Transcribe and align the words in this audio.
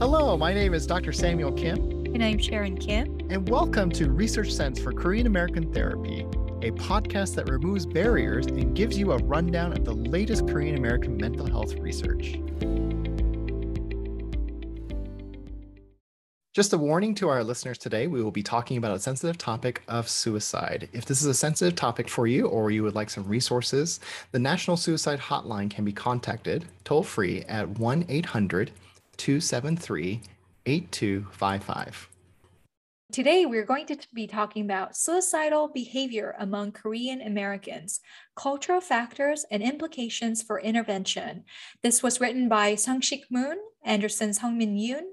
Hello, 0.00 0.36
my 0.36 0.54
name 0.54 0.74
is 0.74 0.86
Dr. 0.86 1.12
Samuel 1.12 1.50
Kim. 1.50 1.76
And 2.14 2.22
I'm 2.22 2.38
Sharon 2.38 2.78
Kim. 2.78 3.18
And 3.30 3.48
welcome 3.48 3.90
to 3.90 4.12
Research 4.12 4.52
Sense 4.52 4.78
for 4.78 4.92
Korean 4.92 5.26
American 5.26 5.72
Therapy, 5.74 6.20
a 6.62 6.70
podcast 6.70 7.34
that 7.34 7.50
removes 7.50 7.84
barriers 7.84 8.46
and 8.46 8.76
gives 8.76 8.96
you 8.96 9.10
a 9.10 9.18
rundown 9.18 9.72
of 9.72 9.84
the 9.84 9.94
latest 9.94 10.46
Korean 10.46 10.78
American 10.78 11.16
mental 11.16 11.46
health 11.46 11.74
research. 11.80 12.38
Just 16.54 16.72
a 16.72 16.78
warning 16.78 17.16
to 17.16 17.28
our 17.28 17.42
listeners 17.42 17.76
today, 17.76 18.06
we 18.06 18.22
will 18.22 18.30
be 18.30 18.44
talking 18.44 18.76
about 18.76 18.96
a 18.96 19.00
sensitive 19.00 19.36
topic 19.36 19.82
of 19.88 20.08
suicide. 20.08 20.88
If 20.92 21.06
this 21.06 21.20
is 21.20 21.26
a 21.26 21.34
sensitive 21.34 21.74
topic 21.74 22.08
for 22.08 22.28
you 22.28 22.46
or 22.46 22.70
you 22.70 22.84
would 22.84 22.94
like 22.94 23.10
some 23.10 23.26
resources, 23.26 23.98
the 24.30 24.38
National 24.38 24.76
Suicide 24.76 25.18
Hotline 25.18 25.68
can 25.68 25.84
be 25.84 25.92
contacted 25.92 26.66
toll 26.84 27.02
free 27.02 27.42
at 27.48 27.68
1 27.80 28.06
800 28.08 28.70
273 29.18 30.22
8255. 30.66 32.08
Today, 33.10 33.46
we're 33.46 33.64
going 33.64 33.86
to 33.86 33.96
be 34.12 34.26
talking 34.26 34.66
about 34.66 34.94
suicidal 34.94 35.68
behavior 35.68 36.34
among 36.38 36.72
Korean 36.72 37.22
Americans, 37.22 38.00
cultural 38.36 38.82
factors 38.82 39.46
and 39.50 39.62
implications 39.62 40.42
for 40.42 40.60
intervention. 40.60 41.44
This 41.82 42.02
was 42.02 42.20
written 42.20 42.50
by 42.50 42.74
Sung 42.74 43.00
Seek 43.00 43.24
Moon, 43.30 43.56
Anderson 43.82 44.30
Sungmin 44.30 44.78
Yoon, 44.78 45.04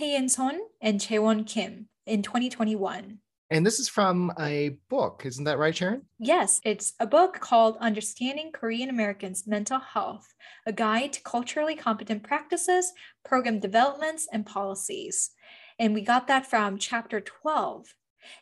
Haein 0.00 0.28
Son, 0.28 0.62
and 0.80 1.00
Jae 1.00 1.22
Won 1.22 1.44
Kim 1.44 1.88
in 2.06 2.22
2021. 2.22 3.20
And 3.50 3.64
this 3.64 3.78
is 3.78 3.88
from 3.88 4.32
a 4.40 4.78
book, 4.88 5.22
isn't 5.24 5.44
that 5.44 5.58
right, 5.58 5.76
Sharon? 5.76 6.02
Yes, 6.18 6.60
it's 6.64 6.94
a 6.98 7.06
book 7.06 7.40
called 7.40 7.76
Understanding 7.78 8.50
Korean 8.52 8.88
Americans' 8.88 9.46
Mental 9.46 9.78
Health, 9.78 10.32
a 10.66 10.72
guide 10.72 11.12
to 11.12 11.22
culturally 11.22 11.76
competent 11.76 12.22
practices, 12.22 12.92
program 13.24 13.60
developments, 13.60 14.26
and 14.32 14.46
policies. 14.46 15.30
And 15.78 15.92
we 15.92 16.00
got 16.00 16.26
that 16.28 16.46
from 16.46 16.78
chapter 16.78 17.20
12. 17.20 17.94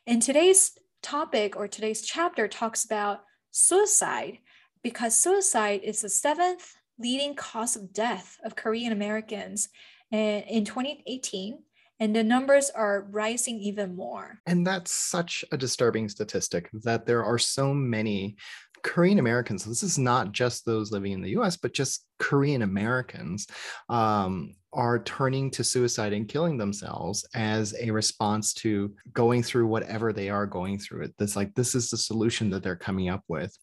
And 0.07 0.23
today's 0.23 0.79
topic 1.03 1.57
or 1.57 1.67
today's 1.67 2.03
chapter 2.03 2.47
talks 2.47 2.85
about 2.85 3.25
suicide 3.51 4.39
because 4.83 5.17
suicide 5.17 5.81
is 5.83 6.03
the 6.03 6.09
seventh 6.09 6.75
leading 6.99 7.35
cause 7.35 7.75
of 7.75 7.93
death 7.93 8.39
of 8.45 8.55
Korean 8.55 8.93
Americans 8.93 9.69
eh, 10.13 10.43
in 10.49 10.65
2018 10.65 11.59
and 12.03 12.17
the 12.17 12.25
numbers 12.25 12.69
are 12.71 13.07
rising 13.13 13.61
even 13.61 13.95
more. 13.95 14.41
And 14.47 14.67
that's 14.67 14.93
such 14.93 15.45
a 15.53 15.57
disturbing 15.57 16.09
statistic 16.09 16.69
that 16.83 17.07
there 17.07 17.23
are 17.23 17.39
so 17.39 17.73
many 17.73 18.37
Korean 18.83 19.21
Americans. 19.21 19.65
This 19.65 19.85
is 19.85 19.99
not 19.99 20.33
just 20.33 20.67
those 20.67 20.91
living 20.91 21.13
in 21.13 21.23
the 21.23 21.39
US, 21.39 21.57
but 21.57 21.73
just 21.73 22.05
Korean 22.19 22.63
Americans 22.63 23.47
um, 23.89 24.57
are 24.73 25.05
turning 25.05 25.49
to 25.53 25.63
suicide 25.63 26.13
and 26.13 26.27
killing 26.27 26.59
themselves 26.59 27.25
as 27.35 27.73
a 27.81 27.93
response 27.93 28.53
to 28.55 28.93
going 29.13 29.45
through 29.45 29.69
whatever 29.69 30.13
they 30.13 30.29
are 30.29 30.45
going 30.45 30.81
through. 30.81 31.05
It 31.05 31.15
this 31.19 31.37
like 31.37 31.55
this 31.55 31.77
is 31.77 31.89
the 31.89 31.97
solution 31.97 32.51
that 32.51 32.65
they're 32.65 32.75
coming 32.75 33.11
up 33.11 33.23
with. 33.29 33.57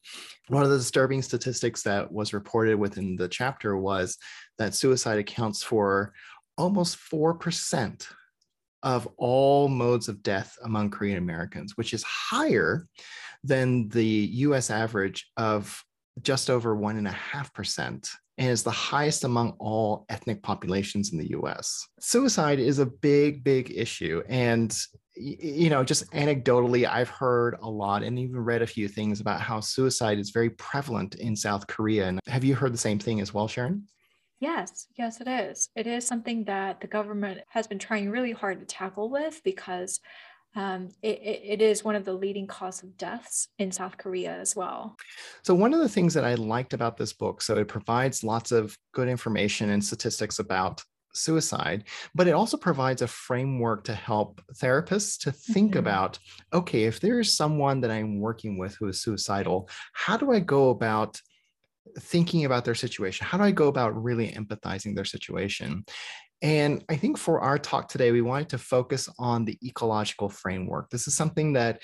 One 0.48 0.64
of 0.64 0.70
the 0.70 0.78
disturbing 0.78 1.24
statistics 1.24 1.84
that 1.84 2.10
was 2.10 2.34
reported 2.34 2.78
within 2.78 3.18
the 3.18 3.28
chapter 3.28 3.76
was 3.76 4.18
that 4.60 4.76
suicide 4.76 5.20
accounts 5.20 5.62
for 5.62 6.14
almost 6.58 6.98
4% 7.12 8.06
of 8.84 9.08
all 9.18 9.68
modes 9.68 10.08
of 10.08 10.24
death 10.24 10.58
among 10.64 10.90
Korean 10.90 11.18
Americans, 11.18 11.74
which 11.76 11.94
is 11.94 12.04
higher 12.04 12.88
than 13.44 13.90
the 13.90 14.30
US 14.34 14.70
average 14.70 15.30
of 15.38 15.84
just 16.22 16.50
over 16.50 16.76
1.5% 16.76 18.10
and 18.40 18.50
is 18.50 18.64
the 18.64 18.72
highest 18.72 19.26
among 19.26 19.54
all 19.60 20.06
ethnic 20.10 20.42
populations 20.42 21.12
in 21.12 21.20
the 21.20 21.32
US. 21.32 21.88
Suicide 22.00 22.60
is 22.60 22.80
a 22.80 22.86
big, 22.86 23.44
big 23.44 23.72
issue. 23.76 24.24
And, 24.30 24.76
you 25.16 25.70
know, 25.70 25.84
just 25.84 26.10
anecdotally, 26.12 26.88
I've 26.88 27.10
heard 27.10 27.58
a 27.62 27.70
lot 27.70 28.04
and 28.04 28.18
even 28.18 28.40
read 28.40 28.62
a 28.62 28.68
few 28.68 28.88
things 28.88 29.20
about 29.20 29.42
how 29.42 29.60
suicide 29.60 30.20
is 30.20 30.30
very 30.32 30.52
prevalent 30.52 31.16
in 31.16 31.36
South 31.36 31.68
Korea. 31.68 32.08
And 32.08 32.20
have 32.28 32.46
you 32.46 32.56
heard 32.56 32.74
the 32.74 32.78
same 32.78 33.00
thing 33.00 33.20
as 33.20 33.34
well, 33.34 33.50
Sharon? 33.50 33.86
Yes, 34.40 34.88
yes, 34.98 35.20
it 35.20 35.28
is. 35.28 35.70
It 35.76 35.86
is 35.86 36.08
something 36.08 36.46
that 36.46 36.80
the 36.80 36.88
government 36.88 37.42
has 37.50 37.68
been 37.68 37.80
trying 37.80 38.10
really 38.10 38.32
hard 38.32 38.60
to 38.60 38.66
tackle 38.66 39.10
with 39.10 39.42
because 39.44 40.00
um, 40.56 40.90
it, 41.04 41.20
it 41.22 41.62
is 41.62 41.84
one 41.84 41.96
of 41.96 42.06
the 42.06 42.14
leading 42.14 42.48
cause 42.48 42.82
of 42.82 42.98
deaths 42.98 43.50
in 43.60 43.72
South 43.72 43.98
Korea 43.98 44.36
as 44.40 44.56
well. 44.56 44.96
So 45.44 45.54
one 45.54 45.74
of 45.74 45.80
the 45.80 45.90
things 45.90 46.14
that 46.14 46.26
I 46.26 46.36
liked 46.36 46.74
about 46.74 46.98
this 46.98 47.14
book, 47.14 47.42
so 47.42 47.56
it 47.58 47.68
provides 47.68 48.24
lots 48.24 48.52
of 48.52 48.78
good 48.94 49.08
information 49.08 49.70
and 49.70 49.84
statistics 49.84 50.40
about 50.40 50.84
suicide, 51.14 51.84
but 52.16 52.28
it 52.28 52.32
also 52.32 52.58
provides 52.58 53.02
a 53.02 53.08
framework 53.08 53.84
to 53.84 53.94
help 53.94 54.42
therapists 54.56 55.20
to 55.24 55.32
think 55.32 55.72
mm-hmm. 55.72 55.80
about 55.80 56.18
okay, 56.54 56.84
if 56.84 57.00
there 57.00 57.20
is 57.20 57.36
someone 57.36 57.82
that 57.82 57.92
I'm 57.92 58.20
working 58.20 58.58
with 58.58 58.76
who 58.76 58.88
is 58.88 59.02
suicidal, 59.02 59.70
how 59.94 60.18
do 60.18 60.32
I 60.32 60.40
go 60.40 60.70
about 60.70 61.20
thinking 61.98 62.46
about 62.46 62.66
their 62.66 62.76
situation? 62.76 63.26
How 63.26 63.38
do 63.38 63.44
I 63.44 63.52
go 63.52 63.68
about 63.68 64.02
really 64.02 64.32
empathizing 64.32 64.96
their 64.96 65.06
situation? 65.06 65.86
And 66.42 66.86
I 66.88 66.96
think 66.96 67.18
for 67.18 67.42
our 67.42 67.58
talk 67.58 67.90
today, 67.90 68.12
we 68.12 68.22
wanted 68.22 68.48
to 68.50 68.58
focus 68.58 69.10
on 69.20 69.44
the 69.44 69.58
ecological 69.62 70.30
framework. 70.30 70.90
This 70.90 71.06
is 71.06 71.16
something 71.16 71.52
that 71.54 71.82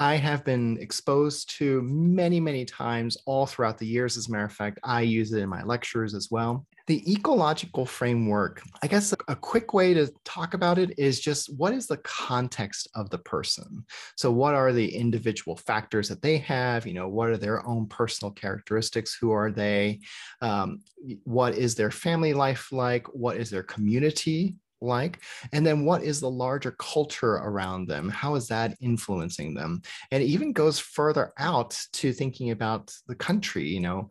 I 0.00 0.16
have 0.16 0.44
been 0.44 0.78
exposed 0.80 1.56
to 1.58 1.80
many, 1.82 2.40
many 2.40 2.64
times 2.64 3.16
all 3.24 3.46
throughout 3.46 3.78
the 3.78 3.86
years. 3.86 4.16
As 4.16 4.28
a 4.28 4.32
matter 4.32 4.44
of 4.44 4.52
fact, 4.52 4.80
I 4.82 5.02
use 5.02 5.32
it 5.32 5.40
in 5.40 5.48
my 5.48 5.62
lectures 5.62 6.12
as 6.14 6.28
well. 6.28 6.66
The 6.86 7.10
ecological 7.10 7.86
framework, 7.86 8.62
I 8.82 8.88
guess 8.88 9.14
a 9.28 9.36
quick 9.36 9.72
way 9.72 9.94
to 9.94 10.12
talk 10.24 10.52
about 10.52 10.78
it 10.78 10.98
is 10.98 11.20
just 11.20 11.54
what 11.56 11.72
is 11.72 11.86
the 11.86 11.96
context 11.98 12.88
of 12.94 13.08
the 13.08 13.18
person? 13.18 13.84
So, 14.16 14.30
what 14.30 14.54
are 14.54 14.72
the 14.72 14.94
individual 14.94 15.56
factors 15.56 16.08
that 16.10 16.20
they 16.20 16.38
have? 16.38 16.86
You 16.86 16.94
know, 16.94 17.08
what 17.08 17.30
are 17.30 17.38
their 17.38 17.66
own 17.66 17.86
personal 17.86 18.32
characteristics? 18.32 19.16
Who 19.18 19.30
are 19.30 19.50
they? 19.50 20.00
Um, 20.42 20.80
what 21.24 21.54
is 21.54 21.74
their 21.74 21.90
family 21.90 22.34
life 22.34 22.70
like? 22.70 23.06
What 23.14 23.38
is 23.38 23.48
their 23.48 23.62
community 23.62 24.56
like 24.84 25.20
and 25.52 25.66
then 25.66 25.84
what 25.84 26.02
is 26.02 26.20
the 26.20 26.30
larger 26.30 26.72
culture 26.72 27.34
around 27.34 27.88
them 27.88 28.08
how 28.08 28.34
is 28.34 28.46
that 28.48 28.76
influencing 28.80 29.54
them 29.54 29.80
and 30.10 30.22
it 30.22 30.26
even 30.26 30.52
goes 30.52 30.78
further 30.78 31.32
out 31.38 31.78
to 31.92 32.12
thinking 32.12 32.50
about 32.50 32.92
the 33.08 33.14
country 33.14 33.66
you 33.66 33.80
know 33.80 34.08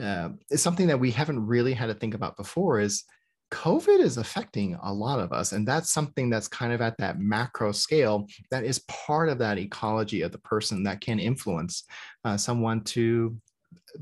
uh, 0.00 0.30
is 0.50 0.62
something 0.62 0.86
that 0.88 1.00
we 1.00 1.10
haven't 1.10 1.44
really 1.44 1.72
had 1.72 1.86
to 1.86 1.94
think 1.94 2.14
about 2.14 2.36
before 2.36 2.80
is 2.80 3.04
COVID 3.52 4.00
is 4.00 4.18
affecting 4.18 4.76
a 4.82 4.92
lot 4.92 5.20
of 5.20 5.32
us. 5.32 5.52
And 5.52 5.66
that's 5.66 5.92
something 5.92 6.28
that's 6.28 6.48
kind 6.48 6.72
of 6.72 6.80
at 6.80 6.98
that 6.98 7.20
macro 7.20 7.72
scale 7.72 8.26
that 8.50 8.64
is 8.64 8.84
part 8.88 9.28
of 9.28 9.38
that 9.38 9.58
ecology 9.58 10.22
of 10.22 10.32
the 10.32 10.38
person 10.38 10.82
that 10.82 11.00
can 11.00 11.20
influence 11.20 11.84
uh, 12.24 12.36
someone 12.36 12.82
to 12.84 13.36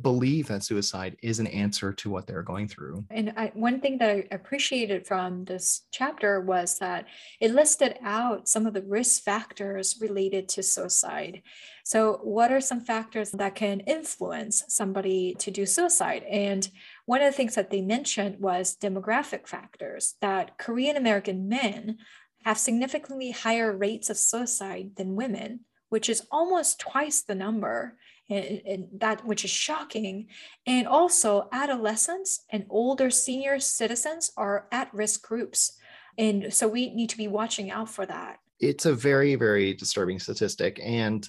believe 0.03 0.49
that 0.49 0.63
suicide 0.63 1.17
is 1.23 1.39
an 1.39 1.47
answer 1.49 1.93
to 1.93 2.11
what 2.11 2.27
they're 2.27 2.43
going 2.43 2.69
through. 2.69 3.05
And 3.11 3.33
I, 3.37 3.53
one 3.55 3.81
thing 3.81 3.99
that 3.99 4.11
I 4.11 4.25
appreciated 4.31 5.07
from 5.07 5.45
this 5.45 5.83
chapter 5.93 6.41
was 6.41 6.79
that 6.79 7.07
it 7.41 7.53
listed 7.53 7.99
out 8.03 8.49
some 8.49 8.67
of 8.67 8.75
the 8.75 8.83
risk 8.83 9.23
factors 9.23 9.99
related 10.01 10.49
to 10.51 10.63
suicide. 10.63 11.43
So, 11.85 12.21
what 12.23 12.51
are 12.51 12.61
some 12.61 12.81
factors 12.81 13.31
that 13.33 13.55
can 13.55 13.81
influence 13.81 14.65
somebody 14.69 15.35
to 15.39 15.51
do 15.51 15.67
suicide? 15.67 16.25
And 16.25 16.69
one 17.07 17.21
of 17.21 17.31
the 17.31 17.37
things 17.37 17.55
that 17.55 17.71
they 17.71 17.83
mentioned 17.83 18.41
was 18.41 18.77
demographic 18.77 19.47
factors 19.47 20.15
that 20.21 20.59
Korean 20.59 20.97
American 20.97 21.49
men 21.49 21.99
have 22.45 22.59
significantly 22.59 23.31
higher 23.31 23.75
rates 23.75 24.11
of 24.11 24.19
suicide 24.19 24.93
than 24.97 25.17
women, 25.17 25.61
which 25.89 26.09
is 26.09 26.27
almost 26.31 26.79
twice 26.79 27.23
the 27.23 27.35
number 27.35 27.97
and, 28.31 28.63
and 28.67 28.89
that 28.99 29.25
which 29.25 29.45
is 29.45 29.51
shocking. 29.51 30.29
And 30.67 30.87
also, 30.87 31.49
adolescents 31.53 32.45
and 32.51 32.67
older 32.71 33.11
senior 33.11 33.59
citizens 33.59 34.33
are 34.37 34.67
at 34.73 34.93
risk 34.95 35.27
groups. 35.27 35.79
And 36.17 36.53
so 36.53 36.69
we 36.69 36.95
need 36.95 37.11
to 37.11 37.17
be 37.17 37.29
watching 37.29 37.71
out 37.71 37.89
for 37.89 38.07
that. 38.07 38.39
It's 38.61 38.87
a 38.87 38.95
very, 38.95 39.35
very 39.35 39.75
disturbing 39.75 40.19
statistic. 40.19 40.81
And 40.83 41.29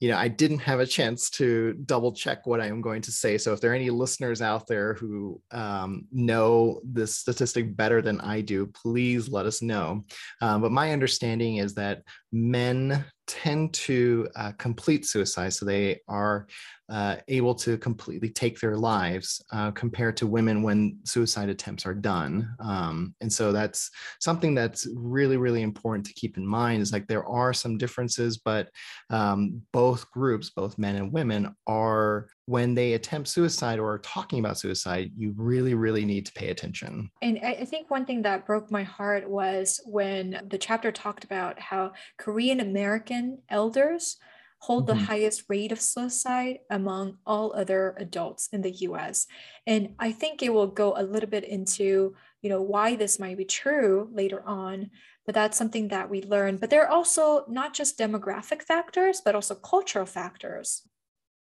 you 0.00 0.08
know, 0.08 0.16
I 0.16 0.28
didn't 0.28 0.60
have 0.60 0.78
a 0.78 0.86
chance 0.86 1.28
to 1.30 1.72
double 1.84 2.12
check 2.12 2.46
what 2.46 2.60
I 2.60 2.66
am 2.66 2.80
going 2.80 3.02
to 3.02 3.12
say. 3.12 3.36
So 3.36 3.52
if 3.52 3.60
there 3.60 3.72
are 3.72 3.74
any 3.74 3.90
listeners 3.90 4.40
out 4.40 4.68
there 4.68 4.94
who 4.94 5.40
um, 5.50 6.06
know 6.12 6.80
this 6.84 7.16
statistic 7.16 7.76
better 7.76 8.00
than 8.00 8.20
I 8.20 8.40
do, 8.42 8.66
please 8.66 9.28
let 9.28 9.44
us 9.46 9.60
know. 9.60 10.04
Um, 10.40 10.62
but 10.62 10.70
my 10.70 10.92
understanding 10.92 11.56
is 11.56 11.74
that 11.74 12.02
men 12.30 13.04
tend 13.28 13.72
to 13.74 14.26
uh, 14.34 14.52
complete 14.58 15.06
suicide. 15.06 15.52
So 15.52 15.64
they 15.64 16.00
are 16.08 16.48
uh, 16.88 17.16
able 17.28 17.54
to 17.54 17.76
completely 17.76 18.30
take 18.30 18.58
their 18.58 18.76
lives 18.76 19.44
uh, 19.52 19.70
compared 19.72 20.16
to 20.16 20.26
women 20.26 20.62
when 20.62 20.98
suicide 21.04 21.50
attempts 21.50 21.84
are 21.84 21.94
done. 21.94 22.48
Um, 22.60 23.14
and 23.20 23.30
so 23.30 23.52
that's 23.52 23.90
something 24.20 24.54
that's 24.54 24.88
really, 24.94 25.36
really 25.36 25.62
important 25.62 26.06
to 26.06 26.14
keep 26.14 26.38
in 26.38 26.46
mind 26.46 26.80
is 26.80 26.92
like 26.92 27.06
there 27.06 27.26
are 27.26 27.52
some 27.52 27.76
differences, 27.76 28.38
but 28.38 28.70
um, 29.10 29.60
both 29.72 30.10
groups, 30.10 30.50
both 30.50 30.78
men 30.78 30.96
and 30.96 31.12
women, 31.12 31.54
are 31.66 32.28
when 32.48 32.74
they 32.74 32.94
attempt 32.94 33.28
suicide 33.28 33.78
or 33.78 33.92
are 33.92 33.98
talking 33.98 34.38
about 34.38 34.56
suicide, 34.56 35.12
you 35.14 35.34
really, 35.36 35.74
really 35.74 36.06
need 36.06 36.24
to 36.24 36.32
pay 36.32 36.48
attention. 36.48 37.10
And 37.20 37.38
I 37.44 37.66
think 37.66 37.90
one 37.90 38.06
thing 38.06 38.22
that 38.22 38.46
broke 38.46 38.70
my 38.70 38.84
heart 38.84 39.28
was 39.28 39.82
when 39.84 40.40
the 40.48 40.56
chapter 40.56 40.90
talked 40.90 41.24
about 41.24 41.60
how 41.60 41.92
Korean 42.16 42.60
American 42.60 43.42
elders 43.50 44.16
hold 44.60 44.86
mm-hmm. 44.86 44.98
the 44.98 45.04
highest 45.04 45.44
rate 45.50 45.72
of 45.72 45.80
suicide 45.80 46.60
among 46.70 47.18
all 47.26 47.52
other 47.54 47.94
adults 47.98 48.48
in 48.50 48.62
the 48.62 48.72
US. 48.88 49.26
And 49.66 49.94
I 49.98 50.10
think 50.10 50.42
it 50.42 50.54
will 50.54 50.68
go 50.68 50.94
a 50.96 51.02
little 51.02 51.28
bit 51.28 51.44
into, 51.44 52.14
you 52.40 52.48
know, 52.48 52.62
why 52.62 52.96
this 52.96 53.18
might 53.18 53.36
be 53.36 53.44
true 53.44 54.08
later 54.10 54.42
on, 54.46 54.88
but 55.26 55.34
that's 55.34 55.58
something 55.58 55.88
that 55.88 56.08
we 56.08 56.22
learn. 56.22 56.56
But 56.56 56.70
there 56.70 56.86
are 56.86 56.90
also 56.90 57.44
not 57.46 57.74
just 57.74 57.98
demographic 57.98 58.62
factors, 58.62 59.20
but 59.22 59.34
also 59.34 59.54
cultural 59.54 60.06
factors. 60.06 60.88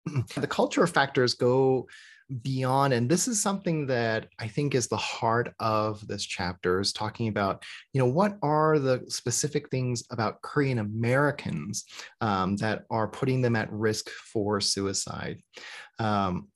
The 0.35 0.47
cultural 0.47 0.87
factors 0.87 1.33
go 1.33 1.87
beyond 2.41 2.93
and 2.93 3.09
this 3.09 3.27
is 3.27 3.41
something 3.41 3.85
that 3.85 4.27
i 4.39 4.47
think 4.47 4.73
is 4.73 4.87
the 4.87 4.97
heart 4.97 5.53
of 5.59 6.05
this 6.07 6.23
chapter 6.23 6.79
is 6.79 6.93
talking 6.93 7.27
about 7.27 7.63
you 7.91 7.99
know 7.99 8.07
what 8.07 8.37
are 8.41 8.79
the 8.79 9.03
specific 9.09 9.69
things 9.69 10.03
about 10.09 10.41
korean 10.41 10.79
americans 10.79 11.85
um, 12.21 12.55
that 12.55 12.83
are 12.89 13.07
putting 13.07 13.41
them 13.41 13.55
at 13.55 13.71
risk 13.71 14.09
for 14.09 14.61
suicide 14.61 15.37
um, 15.99 16.47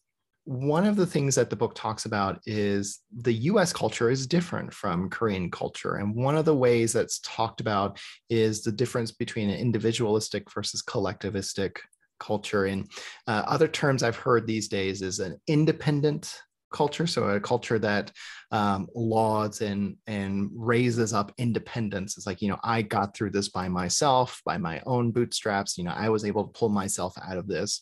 one 0.46 0.86
of 0.86 0.96
the 0.96 1.06
things 1.06 1.36
that 1.36 1.50
the 1.50 1.58
book 1.58 1.76
talks 1.76 2.06
about 2.06 2.40
is 2.46 3.02
the 3.14 3.34
US 3.34 3.74
culture 3.74 4.10
is 4.10 4.26
different 4.26 4.74
from 4.74 5.10
Korean 5.10 5.52
culture. 5.52 5.96
And 5.96 6.16
one 6.16 6.38
of 6.38 6.46
the 6.46 6.56
ways 6.56 6.94
that's 6.94 7.20
talked 7.20 7.60
about 7.60 8.00
is 8.30 8.64
the 8.64 8.72
difference 8.72 9.12
between 9.12 9.50
an 9.50 9.60
individualistic 9.60 10.50
versus 10.50 10.82
collectivistic 10.82 11.80
culture. 12.20 12.66
And 12.66 12.90
uh, 13.28 13.44
other 13.46 13.68
terms 13.68 14.04
I've 14.04 14.16
heard 14.16 14.48
these 14.48 14.68
days 14.68 15.02
is 15.02 15.20
an 15.20 15.40
independent 15.48 16.36
culture 16.72 17.08
so 17.08 17.24
a 17.30 17.40
culture 17.40 17.80
that 17.80 18.12
um, 18.52 18.88
lauds 18.96 19.62
and 19.62 19.98
and 20.08 20.50
raises 20.54 21.14
up 21.14 21.34
independence. 21.38 22.18
It's 22.18 22.26
like 22.26 22.42
you 22.42 22.50
know 22.50 22.60
i 22.64 22.82
got 22.82 23.16
through 23.16 23.32
this 23.32 23.50
by 23.50 23.68
myself 23.68 24.42
by 24.46 24.58
my 24.58 24.82
own 24.86 25.12
bootstraps 25.12 25.78
you 25.78 25.84
know 25.84 25.94
i 25.96 26.10
was 26.10 26.26
able 26.26 26.46
to 26.46 26.60
pull 26.60 26.70
myself 26.70 27.14
out 27.28 27.38
of 27.38 27.48
this 27.48 27.82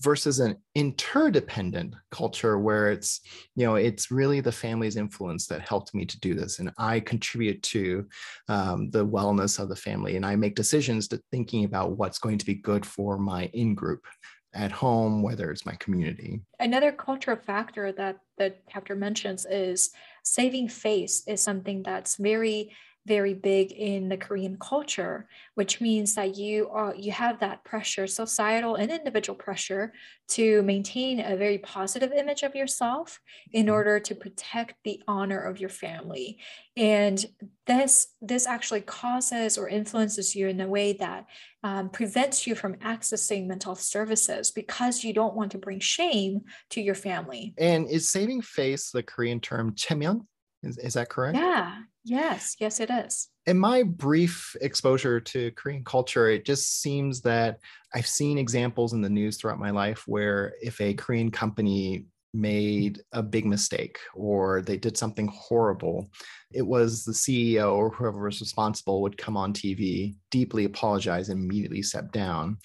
versus 0.00 0.40
an 0.40 0.56
interdependent 0.74 1.94
culture 2.10 2.58
where 2.58 2.90
it's 2.90 3.20
you 3.56 3.66
know 3.66 3.76
it's 3.76 4.10
really 4.10 4.40
the 4.40 4.52
family's 4.52 4.96
influence 4.96 5.46
that 5.46 5.66
helped 5.66 5.94
me 5.94 6.04
to 6.04 6.18
do 6.20 6.34
this 6.34 6.58
and 6.58 6.70
i 6.78 7.00
contribute 7.00 7.62
to 7.62 8.06
um, 8.48 8.90
the 8.90 9.04
wellness 9.06 9.58
of 9.58 9.68
the 9.68 9.76
family 9.76 10.16
and 10.16 10.24
i 10.24 10.34
make 10.34 10.54
decisions 10.54 11.08
to 11.08 11.20
thinking 11.30 11.64
about 11.64 11.96
what's 11.96 12.18
going 12.18 12.38
to 12.38 12.46
be 12.46 12.54
good 12.54 12.84
for 12.84 13.18
my 13.18 13.46
in 13.52 13.74
group 13.74 14.04
at 14.52 14.72
home, 14.72 15.22
whether 15.22 15.50
it's 15.50 15.66
my 15.66 15.74
community. 15.74 16.40
Another 16.58 16.92
cultural 16.92 17.36
factor 17.36 17.92
that 17.92 18.18
the 18.36 18.54
chapter 18.68 18.96
mentions 18.96 19.46
is 19.46 19.90
saving 20.24 20.68
face 20.68 21.22
is 21.26 21.42
something 21.42 21.82
that's 21.82 22.16
very 22.16 22.72
very 23.06 23.34
big 23.34 23.72
in 23.72 24.08
the 24.08 24.16
Korean 24.16 24.56
culture, 24.58 25.26
which 25.54 25.80
means 25.80 26.14
that 26.14 26.36
you 26.36 26.68
are 26.68 26.94
you 26.94 27.12
have 27.12 27.40
that 27.40 27.64
pressure, 27.64 28.06
societal 28.06 28.74
and 28.74 28.90
individual 28.90 29.36
pressure, 29.36 29.92
to 30.28 30.62
maintain 30.62 31.20
a 31.20 31.36
very 31.36 31.58
positive 31.58 32.12
image 32.12 32.42
of 32.42 32.54
yourself 32.54 33.20
in 33.52 33.66
mm-hmm. 33.66 33.74
order 33.74 34.00
to 34.00 34.14
protect 34.14 34.74
the 34.84 35.02
honor 35.08 35.40
of 35.40 35.58
your 35.58 35.70
family. 35.70 36.38
And 36.76 37.24
this 37.66 38.08
this 38.20 38.46
actually 38.46 38.82
causes 38.82 39.56
or 39.56 39.68
influences 39.68 40.36
you 40.36 40.48
in 40.48 40.60
a 40.60 40.68
way 40.68 40.92
that 40.94 41.26
um, 41.62 41.88
prevents 41.90 42.46
you 42.46 42.54
from 42.54 42.74
accessing 42.76 43.46
mental 43.46 43.70
health 43.70 43.82
services 43.82 44.50
because 44.50 45.04
you 45.04 45.12
don't 45.12 45.34
want 45.34 45.52
to 45.52 45.58
bring 45.58 45.80
shame 45.80 46.42
to 46.70 46.80
your 46.80 46.94
family. 46.94 47.54
And 47.58 47.88
is 47.88 48.10
saving 48.10 48.42
face 48.42 48.90
the 48.90 49.02
Korean 49.02 49.40
term 49.40 49.74
cheomyeon? 49.74 50.26
Is, 50.62 50.78
is 50.78 50.94
that 50.94 51.08
correct? 51.08 51.36
Yeah. 51.36 51.76
Yes. 52.04 52.56
Yes, 52.58 52.80
it 52.80 52.90
is. 52.90 53.28
In 53.46 53.58
my 53.58 53.82
brief 53.82 54.54
exposure 54.60 55.20
to 55.20 55.50
Korean 55.52 55.84
culture, 55.84 56.28
it 56.28 56.44
just 56.44 56.80
seems 56.80 57.20
that 57.22 57.58
I've 57.94 58.06
seen 58.06 58.38
examples 58.38 58.92
in 58.92 59.02
the 59.02 59.10
news 59.10 59.36
throughout 59.36 59.58
my 59.58 59.70
life 59.70 60.04
where 60.06 60.54
if 60.62 60.80
a 60.80 60.94
Korean 60.94 61.30
company 61.30 62.06
made 62.32 63.00
a 63.12 63.22
big 63.22 63.44
mistake 63.44 63.98
or 64.14 64.62
they 64.62 64.76
did 64.76 64.96
something 64.96 65.28
horrible, 65.28 66.08
it 66.52 66.62
was 66.62 67.04
the 67.04 67.12
CEO 67.12 67.74
or 67.74 67.90
whoever 67.90 68.24
was 68.24 68.40
responsible 68.40 69.02
would 69.02 69.18
come 69.18 69.36
on 69.36 69.52
TV, 69.52 70.14
deeply 70.30 70.64
apologize, 70.64 71.28
and 71.28 71.42
immediately 71.42 71.82
step 71.82 72.12
down. 72.12 72.58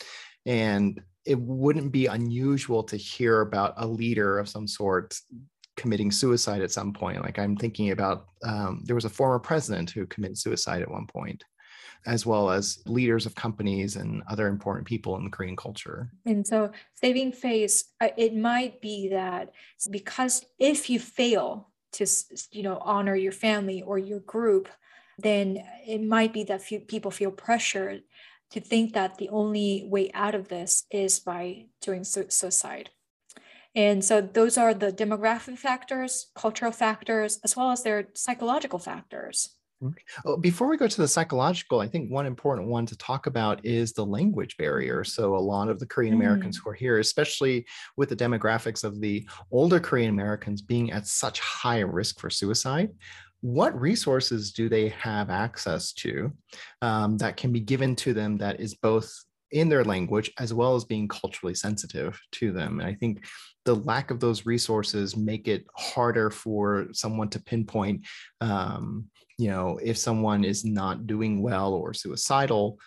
And 0.45 1.01
it 1.25 1.39
wouldn't 1.39 1.91
be 1.91 2.05
unusual 2.05 2.83
to 2.83 2.97
hear 2.97 3.41
about 3.41 3.73
a 3.77 3.87
leader 3.87 4.37
of 4.37 4.47
some 4.47 4.67
sort 4.67 5.17
committing 5.77 6.11
suicide 6.11 6.61
at 6.61 6.71
some 6.71 6.93
point. 6.93 7.21
Like 7.21 7.39
I'm 7.39 7.55
thinking 7.55 7.91
about 7.91 8.27
um, 8.43 8.81
there 8.85 8.95
was 8.95 9.05
a 9.05 9.09
former 9.09 9.39
president 9.39 9.89
who 9.91 10.05
committed 10.05 10.37
suicide 10.37 10.81
at 10.81 10.91
one 10.91 11.07
point, 11.07 11.43
as 12.05 12.25
well 12.25 12.49
as 12.49 12.79
leaders 12.85 13.25
of 13.25 13.35
companies 13.35 13.95
and 13.95 14.23
other 14.29 14.47
important 14.47 14.87
people 14.87 15.15
in 15.17 15.23
the 15.23 15.29
Korean 15.29 15.55
culture. 15.55 16.09
And 16.25 16.45
so, 16.45 16.71
saving 16.93 17.33
face, 17.33 17.85
uh, 18.01 18.09
it 18.17 18.35
might 18.35 18.81
be 18.81 19.09
that 19.09 19.51
because 19.89 20.45
if 20.59 20.89
you 20.89 20.99
fail 20.99 21.69
to, 21.93 22.05
you 22.51 22.63
know, 22.63 22.77
honor 22.81 23.15
your 23.15 23.31
family 23.31 23.81
or 23.81 23.97
your 23.97 24.19
group, 24.21 24.69
then 25.17 25.63
it 25.87 26.03
might 26.03 26.33
be 26.33 26.43
that 26.43 26.61
few 26.61 26.79
people 26.79 27.11
feel 27.11 27.31
pressured 27.31 28.03
to 28.51 28.59
think 28.59 28.93
that 28.93 29.17
the 29.17 29.29
only 29.29 29.85
way 29.89 30.11
out 30.13 30.35
of 30.35 30.47
this 30.49 30.85
is 30.91 31.19
by 31.19 31.65
doing 31.81 32.03
suicide. 32.03 32.89
And 33.75 34.03
so 34.03 34.21
those 34.21 34.57
are 34.57 34.73
the 34.73 34.91
demographic 34.91 35.57
factors, 35.57 36.27
cultural 36.35 36.71
factors, 36.71 37.39
as 37.43 37.55
well 37.55 37.71
as 37.71 37.83
their 37.83 38.07
psychological 38.13 38.79
factors. 38.79 39.49
Oh, 40.25 40.37
before 40.37 40.69
we 40.69 40.77
go 40.77 40.87
to 40.87 41.01
the 41.01 41.07
psychological, 41.07 41.81
I 41.81 41.87
think 41.87 42.09
one 42.09 42.25
important 42.25 42.69
one 42.69 42.85
to 42.85 42.97
talk 42.97 43.27
about 43.27 43.63
is 43.65 43.91
the 43.91 44.05
language 44.05 44.55
barrier. 44.57 45.03
So, 45.03 45.35
a 45.35 45.37
lot 45.37 45.67
of 45.67 45.79
the 45.79 45.85
Korean 45.85 46.13
Americans 46.13 46.57
mm. 46.57 46.63
who 46.63 46.69
are 46.69 46.75
here, 46.75 46.99
especially 46.99 47.65
with 47.97 48.09
the 48.09 48.15
demographics 48.15 48.85
of 48.85 49.01
the 49.01 49.27
older 49.51 49.79
Korean 49.79 50.09
Americans 50.09 50.61
being 50.61 50.91
at 50.91 51.07
such 51.07 51.41
high 51.41 51.81
risk 51.81 52.19
for 52.19 52.29
suicide, 52.29 52.91
what 53.41 53.79
resources 53.79 54.51
do 54.51 54.69
they 54.69 54.89
have 54.89 55.29
access 55.29 55.91
to 55.93 56.31
um, 56.81 57.17
that 57.17 57.37
can 57.37 57.51
be 57.51 57.59
given 57.59 57.95
to 57.97 58.13
them 58.13 58.37
that 58.37 58.59
is 58.59 58.73
both 58.75 59.13
in 59.55 59.69
their 59.69 59.85
language 59.85 60.31
as 60.37 60.53
well 60.53 60.75
as 60.75 60.83
being 60.83 61.07
culturally 61.07 61.55
sensitive 61.55 62.19
to 62.33 62.51
them. 62.51 62.79
And 62.79 62.87
i 62.87 62.93
think 62.93 63.25
the 63.63 63.75
lack 63.75 64.11
of 64.11 64.19
those 64.19 64.45
resources 64.45 65.17
make 65.17 65.47
it 65.47 65.65
harder 65.75 66.29
for 66.29 66.87
someone 66.91 67.29
to 67.29 67.41
pinpoint 67.41 68.05
um, 68.41 69.05
you 69.37 69.49
know 69.49 69.79
if 69.81 69.97
someone 69.97 70.43
is 70.43 70.63
not 70.63 71.07
doing 71.07 71.41
well 71.41 71.73
or 71.73 71.93
suicidal 71.93 72.77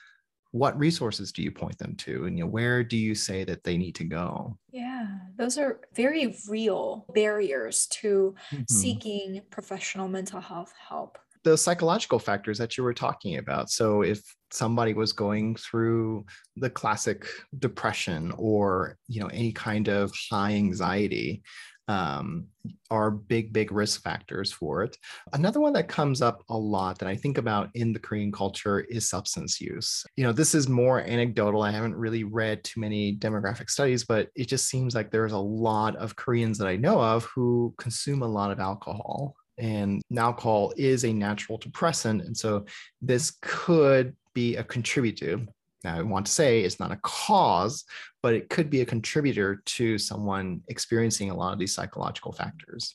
what 0.52 0.78
resources 0.78 1.30
do 1.30 1.42
you 1.42 1.52
point 1.52 1.76
them 1.76 1.94
to? 1.94 2.24
And 2.24 2.38
you 2.38 2.44
know 2.44 2.50
where 2.50 2.82
do 2.82 2.96
you 2.96 3.14
say 3.14 3.44
that 3.44 3.64
they 3.64 3.76
need 3.76 3.94
to 3.96 4.04
go? 4.04 4.56
Yeah 4.70 5.06
those 5.38 5.56
are 5.56 5.80
very 5.94 6.36
real 6.48 7.06
barriers 7.14 7.86
to 7.86 8.34
mm-hmm. 8.52 8.62
seeking 8.68 9.40
professional 9.50 10.08
mental 10.08 10.40
health 10.40 10.72
help 10.88 11.16
the 11.48 11.56
psychological 11.56 12.18
factors 12.18 12.58
that 12.58 12.76
you 12.76 12.84
were 12.84 12.94
talking 12.94 13.38
about. 13.38 13.70
So 13.70 14.02
if 14.02 14.20
somebody 14.50 14.92
was 14.92 15.12
going 15.12 15.56
through 15.56 16.26
the 16.56 16.68
classic 16.68 17.26
depression 17.58 18.32
or 18.36 18.96
you 19.08 19.20
know 19.20 19.28
any 19.28 19.52
kind 19.52 19.88
of 19.88 20.12
high 20.30 20.52
anxiety 20.52 21.42
um, 21.86 22.48
are 22.90 23.10
big 23.10 23.50
big 23.50 23.72
risk 23.72 24.02
factors 24.02 24.52
for 24.52 24.82
it. 24.82 24.94
Another 25.32 25.58
one 25.58 25.72
that 25.72 25.88
comes 25.88 26.20
up 26.20 26.42
a 26.50 26.56
lot 26.56 26.98
that 26.98 27.08
i 27.08 27.16
think 27.16 27.38
about 27.38 27.70
in 27.74 27.94
the 27.94 27.98
korean 27.98 28.30
culture 28.30 28.80
is 28.80 29.08
substance 29.08 29.58
use. 29.58 30.04
You 30.16 30.24
know 30.24 30.32
this 30.32 30.54
is 30.54 30.68
more 30.68 31.00
anecdotal. 31.00 31.62
I 31.62 31.70
haven't 31.70 31.96
really 31.96 32.24
read 32.24 32.62
too 32.62 32.80
many 32.80 33.16
demographic 33.16 33.70
studies 33.70 34.04
but 34.04 34.28
it 34.34 34.48
just 34.48 34.68
seems 34.68 34.94
like 34.94 35.10
there's 35.10 35.32
a 35.32 35.38
lot 35.38 35.96
of 35.96 36.16
koreans 36.16 36.58
that 36.58 36.68
i 36.68 36.76
know 36.76 37.00
of 37.00 37.24
who 37.24 37.74
consume 37.78 38.22
a 38.22 38.34
lot 38.38 38.50
of 38.50 38.60
alcohol 38.60 39.34
and 39.58 40.02
alcohol 40.16 40.72
is 40.76 41.04
a 41.04 41.12
natural 41.12 41.58
depressant. 41.58 42.22
And 42.22 42.36
so 42.36 42.64
this 43.02 43.32
could 43.42 44.16
be 44.34 44.56
a 44.56 44.64
contributor. 44.64 45.40
Now, 45.84 45.98
I 45.98 46.02
want 46.02 46.26
to 46.26 46.32
say 46.32 46.60
it's 46.60 46.80
not 46.80 46.92
a 46.92 46.98
cause, 47.02 47.84
but 48.22 48.34
it 48.34 48.48
could 48.48 48.70
be 48.70 48.80
a 48.80 48.86
contributor 48.86 49.62
to 49.64 49.98
someone 49.98 50.62
experiencing 50.68 51.30
a 51.30 51.36
lot 51.36 51.52
of 51.52 51.58
these 51.58 51.74
psychological 51.74 52.32
factors. 52.32 52.94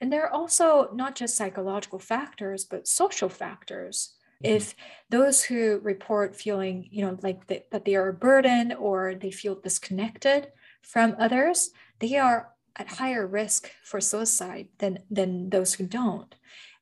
And 0.00 0.12
there 0.12 0.24
are 0.24 0.32
also 0.32 0.90
not 0.92 1.14
just 1.14 1.36
psychological 1.36 1.98
factors, 1.98 2.64
but 2.64 2.86
social 2.86 3.28
factors. 3.28 4.14
Mm-hmm. 4.44 4.56
If 4.56 4.74
those 5.08 5.42
who 5.42 5.80
report 5.82 6.36
feeling, 6.36 6.88
you 6.90 7.04
know, 7.04 7.16
like 7.22 7.46
that 7.46 7.84
they 7.84 7.94
are 7.94 8.08
a 8.08 8.12
burden 8.12 8.72
or 8.72 9.14
they 9.14 9.30
feel 9.30 9.54
disconnected 9.54 10.52
from 10.82 11.16
others, 11.18 11.70
they 12.00 12.18
are 12.18 12.50
at 12.76 12.88
higher 12.88 13.26
risk 13.26 13.70
for 13.84 14.00
suicide 14.00 14.68
than, 14.78 14.98
than 15.10 15.50
those 15.50 15.74
who 15.74 15.86
don't. 15.86 16.34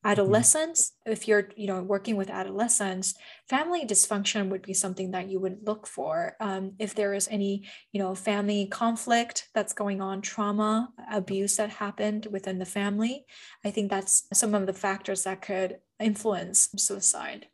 adolescents 0.04 0.80
mm-hmm. 0.90 1.12
if 1.12 1.26
you're 1.26 1.48
you 1.56 1.66
know 1.66 1.82
working 1.82 2.16
with 2.16 2.30
adolescents 2.30 3.14
family 3.48 3.82
dysfunction 3.86 4.50
would 4.50 4.62
be 4.62 4.74
something 4.74 5.10
that 5.12 5.28
you 5.30 5.40
would 5.40 5.58
look 5.66 5.86
for 5.86 6.36
um, 6.40 6.72
if 6.78 6.94
there 6.94 7.14
is 7.14 7.26
any 7.30 7.64
you 7.92 8.00
know 8.02 8.14
family 8.14 8.66
conflict 8.66 9.48
that's 9.54 9.72
going 9.72 10.00
on 10.00 10.20
trauma 10.20 10.90
abuse 11.10 11.56
that 11.56 11.70
happened 11.70 12.26
within 12.30 12.58
the 12.58 12.70
family 12.80 13.24
i 13.64 13.70
think 13.70 13.90
that's 13.90 14.14
some 14.32 14.54
of 14.54 14.66
the 14.66 14.78
factors 14.86 15.24
that 15.24 15.40
could 15.40 15.78
influence 15.98 16.68
suicide 16.76 17.46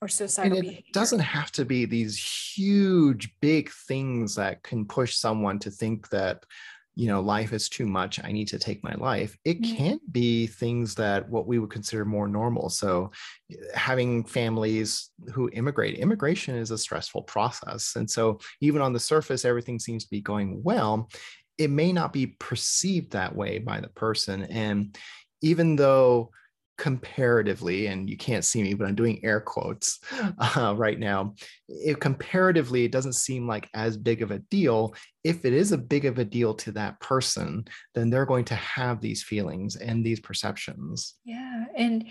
or 0.00 0.08
suicidal 0.08 0.56
and 0.56 0.58
it 0.58 0.68
behavior. 0.68 0.92
doesn't 0.92 1.18
have 1.20 1.50
to 1.52 1.64
be 1.64 1.84
these 1.84 2.16
huge 2.56 3.34
big 3.40 3.70
things 3.70 4.34
that 4.36 4.62
can 4.62 4.84
push 4.84 5.16
someone 5.16 5.58
to 5.58 5.70
think 5.70 6.08
that 6.10 6.44
you 6.98 7.06
know 7.06 7.20
life 7.20 7.52
is 7.52 7.68
too 7.68 7.86
much 7.86 8.18
i 8.24 8.32
need 8.32 8.48
to 8.48 8.58
take 8.58 8.82
my 8.82 8.94
life 8.94 9.38
it 9.44 9.62
mm-hmm. 9.62 9.76
can 9.76 10.00
be 10.10 10.48
things 10.48 10.96
that 10.96 11.28
what 11.30 11.46
we 11.46 11.60
would 11.60 11.70
consider 11.70 12.04
more 12.04 12.26
normal 12.26 12.68
so 12.68 13.08
having 13.72 14.24
families 14.24 15.10
who 15.32 15.48
immigrate 15.52 16.00
immigration 16.00 16.56
is 16.56 16.72
a 16.72 16.76
stressful 16.76 17.22
process 17.22 17.94
and 17.94 18.10
so 18.10 18.40
even 18.60 18.82
on 18.82 18.92
the 18.92 18.98
surface 18.98 19.44
everything 19.44 19.78
seems 19.78 20.04
to 20.04 20.10
be 20.10 20.20
going 20.20 20.60
well 20.64 21.08
it 21.56 21.70
may 21.70 21.92
not 21.92 22.12
be 22.12 22.34
perceived 22.40 23.12
that 23.12 23.34
way 23.34 23.58
by 23.58 23.80
the 23.80 23.88
person 23.90 24.42
and 24.44 24.98
even 25.40 25.76
though 25.76 26.30
comparatively, 26.78 27.88
and 27.88 28.08
you 28.08 28.16
can't 28.16 28.44
see 28.44 28.62
me, 28.62 28.72
but 28.72 28.86
I'm 28.86 28.94
doing 28.94 29.22
air 29.24 29.40
quotes 29.40 29.98
uh, 30.38 30.74
right 30.76 30.98
now. 30.98 31.34
If 31.68 32.00
comparatively, 32.00 32.84
it 32.84 32.92
doesn't 32.92 33.14
seem 33.14 33.46
like 33.46 33.68
as 33.74 33.96
big 33.96 34.22
of 34.22 34.30
a 34.30 34.38
deal. 34.38 34.94
If 35.24 35.44
it 35.44 35.52
is 35.52 35.72
a 35.72 35.78
big 35.78 36.06
of 36.06 36.18
a 36.18 36.24
deal 36.24 36.54
to 36.54 36.72
that 36.72 36.98
person, 37.00 37.66
then 37.94 38.08
they're 38.08 38.24
going 38.24 38.46
to 38.46 38.54
have 38.54 39.00
these 39.00 39.22
feelings 39.22 39.76
and 39.76 40.06
these 40.06 40.20
perceptions. 40.20 41.16
Yeah. 41.24 41.64
And 41.76 42.06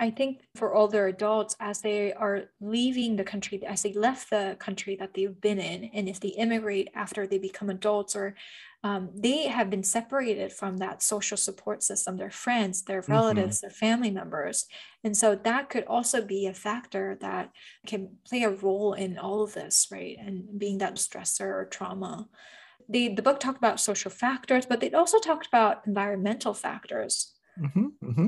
I 0.00 0.08
think 0.08 0.40
for 0.54 0.74
older 0.74 1.08
adults, 1.08 1.54
as 1.60 1.82
they 1.82 2.14
are 2.14 2.44
leaving 2.58 3.16
the 3.16 3.22
country, 3.22 3.62
as 3.66 3.82
they 3.82 3.92
left 3.92 4.30
the 4.30 4.56
country 4.58 4.96
that 4.96 5.12
they've 5.12 5.38
been 5.38 5.58
in, 5.58 5.90
and 5.92 6.08
if 6.08 6.18
they 6.20 6.28
immigrate 6.28 6.88
after 6.94 7.26
they 7.26 7.36
become 7.36 7.68
adults 7.68 8.16
or 8.16 8.34
um, 8.82 9.10
they 9.14 9.46
have 9.48 9.68
been 9.68 9.82
separated 9.82 10.54
from 10.54 10.78
that 10.78 11.02
social 11.02 11.36
support 11.36 11.82
system, 11.82 12.16
their 12.16 12.30
friends, 12.30 12.82
their 12.82 13.02
mm-hmm. 13.02 13.12
relatives, 13.12 13.58
mm-hmm. 13.58 13.66
their 13.66 13.74
family 13.74 14.10
members. 14.10 14.64
And 15.04 15.14
so 15.14 15.34
that 15.34 15.68
could 15.68 15.84
also 15.84 16.24
be 16.24 16.46
a 16.46 16.54
factor 16.54 17.18
that 17.20 17.50
can 17.86 18.16
play 18.26 18.44
a 18.44 18.50
role 18.50 18.94
in 18.94 19.18
all 19.18 19.42
of 19.42 19.52
this, 19.52 19.88
right? 19.92 20.16
And 20.18 20.58
being 20.58 20.78
that 20.78 20.96
stressor 20.96 21.40
or 21.42 21.68
trauma. 21.70 22.26
The, 22.88 23.14
the 23.14 23.22
book 23.22 23.38
talked 23.38 23.58
about 23.58 23.80
social 23.80 24.10
factors, 24.10 24.64
but 24.64 24.82
it 24.82 24.94
also 24.94 25.18
talked 25.18 25.46
about 25.46 25.86
environmental 25.86 26.54
factors. 26.54 27.34
Mm-hmm, 27.60 27.86
mm-hmm. 28.02 28.26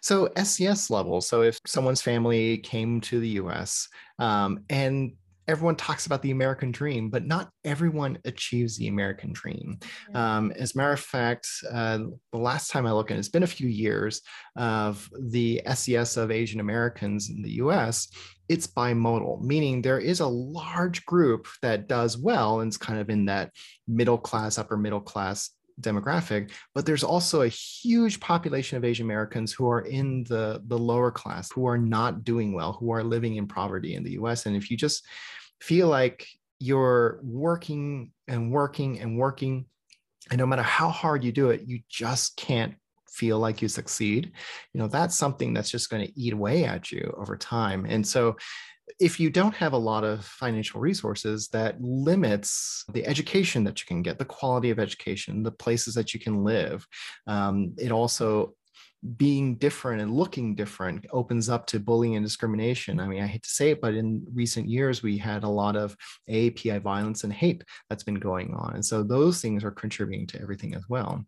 So 0.00 0.28
SES 0.42 0.90
level. 0.90 1.20
So 1.20 1.42
if 1.42 1.58
someone's 1.66 2.02
family 2.02 2.58
came 2.58 3.00
to 3.02 3.20
the 3.20 3.28
U.S. 3.28 3.88
Um, 4.18 4.64
and 4.68 5.12
everyone 5.48 5.76
talks 5.76 6.06
about 6.06 6.22
the 6.22 6.30
American 6.30 6.70
dream, 6.70 7.10
but 7.10 7.26
not 7.26 7.50
everyone 7.64 8.18
achieves 8.24 8.76
the 8.76 8.88
American 8.88 9.32
dream. 9.32 9.78
Um, 10.14 10.52
as 10.52 10.74
a 10.74 10.78
matter 10.78 10.92
of 10.92 11.00
fact, 11.00 11.48
uh, 11.70 11.98
the 12.32 12.38
last 12.38 12.70
time 12.70 12.86
I 12.86 12.92
looked 12.92 13.10
it, 13.10 13.18
it's 13.18 13.28
been 13.28 13.42
a 13.42 13.48
few 13.48 13.68
years 13.68 14.22
of 14.56 15.08
the 15.20 15.60
SES 15.74 16.16
of 16.16 16.30
Asian 16.30 16.60
Americans 16.60 17.28
in 17.28 17.42
the 17.42 17.52
US. 17.52 18.08
It's 18.48 18.66
bimodal, 18.66 19.42
meaning 19.42 19.82
there 19.82 19.98
is 19.98 20.20
a 20.20 20.26
large 20.26 21.04
group 21.06 21.46
that 21.60 21.88
does 21.88 22.16
well 22.18 22.60
and 22.60 22.68
it's 22.68 22.76
kind 22.76 23.00
of 23.00 23.10
in 23.10 23.26
that 23.26 23.50
middle 23.88 24.18
class, 24.18 24.58
upper 24.58 24.76
middle 24.76 25.00
class 25.00 25.50
demographic, 25.80 26.50
but 26.74 26.86
there's 26.86 27.04
also 27.04 27.42
a 27.42 27.48
huge 27.48 28.20
population 28.20 28.76
of 28.76 28.84
Asian 28.84 29.06
Americans 29.06 29.52
who 29.52 29.68
are 29.68 29.82
in 29.82 30.24
the, 30.24 30.62
the 30.66 30.78
lower 30.78 31.10
class, 31.10 31.50
who 31.50 31.66
are 31.66 31.78
not 31.78 32.24
doing 32.24 32.52
well, 32.52 32.72
who 32.74 32.90
are 32.90 33.04
living 33.04 33.36
in 33.36 33.46
poverty 33.46 33.94
in 33.94 34.02
the 34.02 34.12
US. 34.12 34.46
And 34.46 34.56
if 34.56 34.70
you 34.70 34.76
just 34.76 35.04
feel 35.60 35.88
like 35.88 36.26
you're 36.58 37.20
working 37.22 38.12
and 38.28 38.52
working 38.52 39.00
and 39.00 39.18
working, 39.18 39.66
and 40.30 40.38
no 40.38 40.46
matter 40.46 40.62
how 40.62 40.88
hard 40.88 41.24
you 41.24 41.32
do 41.32 41.50
it, 41.50 41.62
you 41.66 41.80
just 41.88 42.36
can't 42.36 42.74
feel 43.12 43.38
like 43.38 43.60
you 43.60 43.68
succeed, 43.68 44.32
you 44.72 44.80
know, 44.80 44.88
that's 44.88 45.16
something 45.16 45.52
that's 45.52 45.70
just 45.70 45.90
going 45.90 46.06
to 46.06 46.18
eat 46.18 46.32
away 46.32 46.64
at 46.64 46.90
you 46.90 47.14
over 47.18 47.36
time. 47.36 47.84
And 47.86 48.06
so 48.06 48.36
if 48.98 49.18
you 49.20 49.30
don't 49.30 49.54
have 49.54 49.72
a 49.72 49.78
lot 49.78 50.04
of 50.04 50.24
financial 50.24 50.80
resources, 50.80 51.48
that 51.48 51.80
limits 51.80 52.84
the 52.92 53.06
education 53.06 53.64
that 53.64 53.80
you 53.80 53.86
can 53.86 54.02
get, 54.02 54.18
the 54.18 54.24
quality 54.24 54.70
of 54.70 54.78
education, 54.78 55.42
the 55.42 55.52
places 55.52 55.94
that 55.94 56.14
you 56.14 56.20
can 56.20 56.44
live. 56.44 56.86
Um, 57.26 57.74
it 57.78 57.92
also 57.92 58.54
being 59.16 59.56
different 59.56 60.00
and 60.00 60.14
looking 60.14 60.54
different 60.54 61.04
opens 61.10 61.48
up 61.48 61.66
to 61.66 61.80
bullying 61.80 62.14
and 62.14 62.24
discrimination. 62.24 63.00
I 63.00 63.06
mean, 63.08 63.22
I 63.22 63.26
hate 63.26 63.42
to 63.42 63.48
say 63.48 63.70
it, 63.70 63.80
but 63.80 63.94
in 63.94 64.24
recent 64.32 64.68
years, 64.68 65.02
we 65.02 65.18
had 65.18 65.42
a 65.42 65.48
lot 65.48 65.76
of 65.76 65.96
AAPI 66.30 66.80
violence 66.80 67.24
and 67.24 67.32
hate 67.32 67.64
that's 67.90 68.04
been 68.04 68.20
going 68.20 68.54
on. 68.54 68.74
And 68.74 68.84
so 68.84 69.02
those 69.02 69.40
things 69.40 69.64
are 69.64 69.72
contributing 69.72 70.28
to 70.28 70.40
everything 70.40 70.74
as 70.74 70.88
well. 70.88 71.24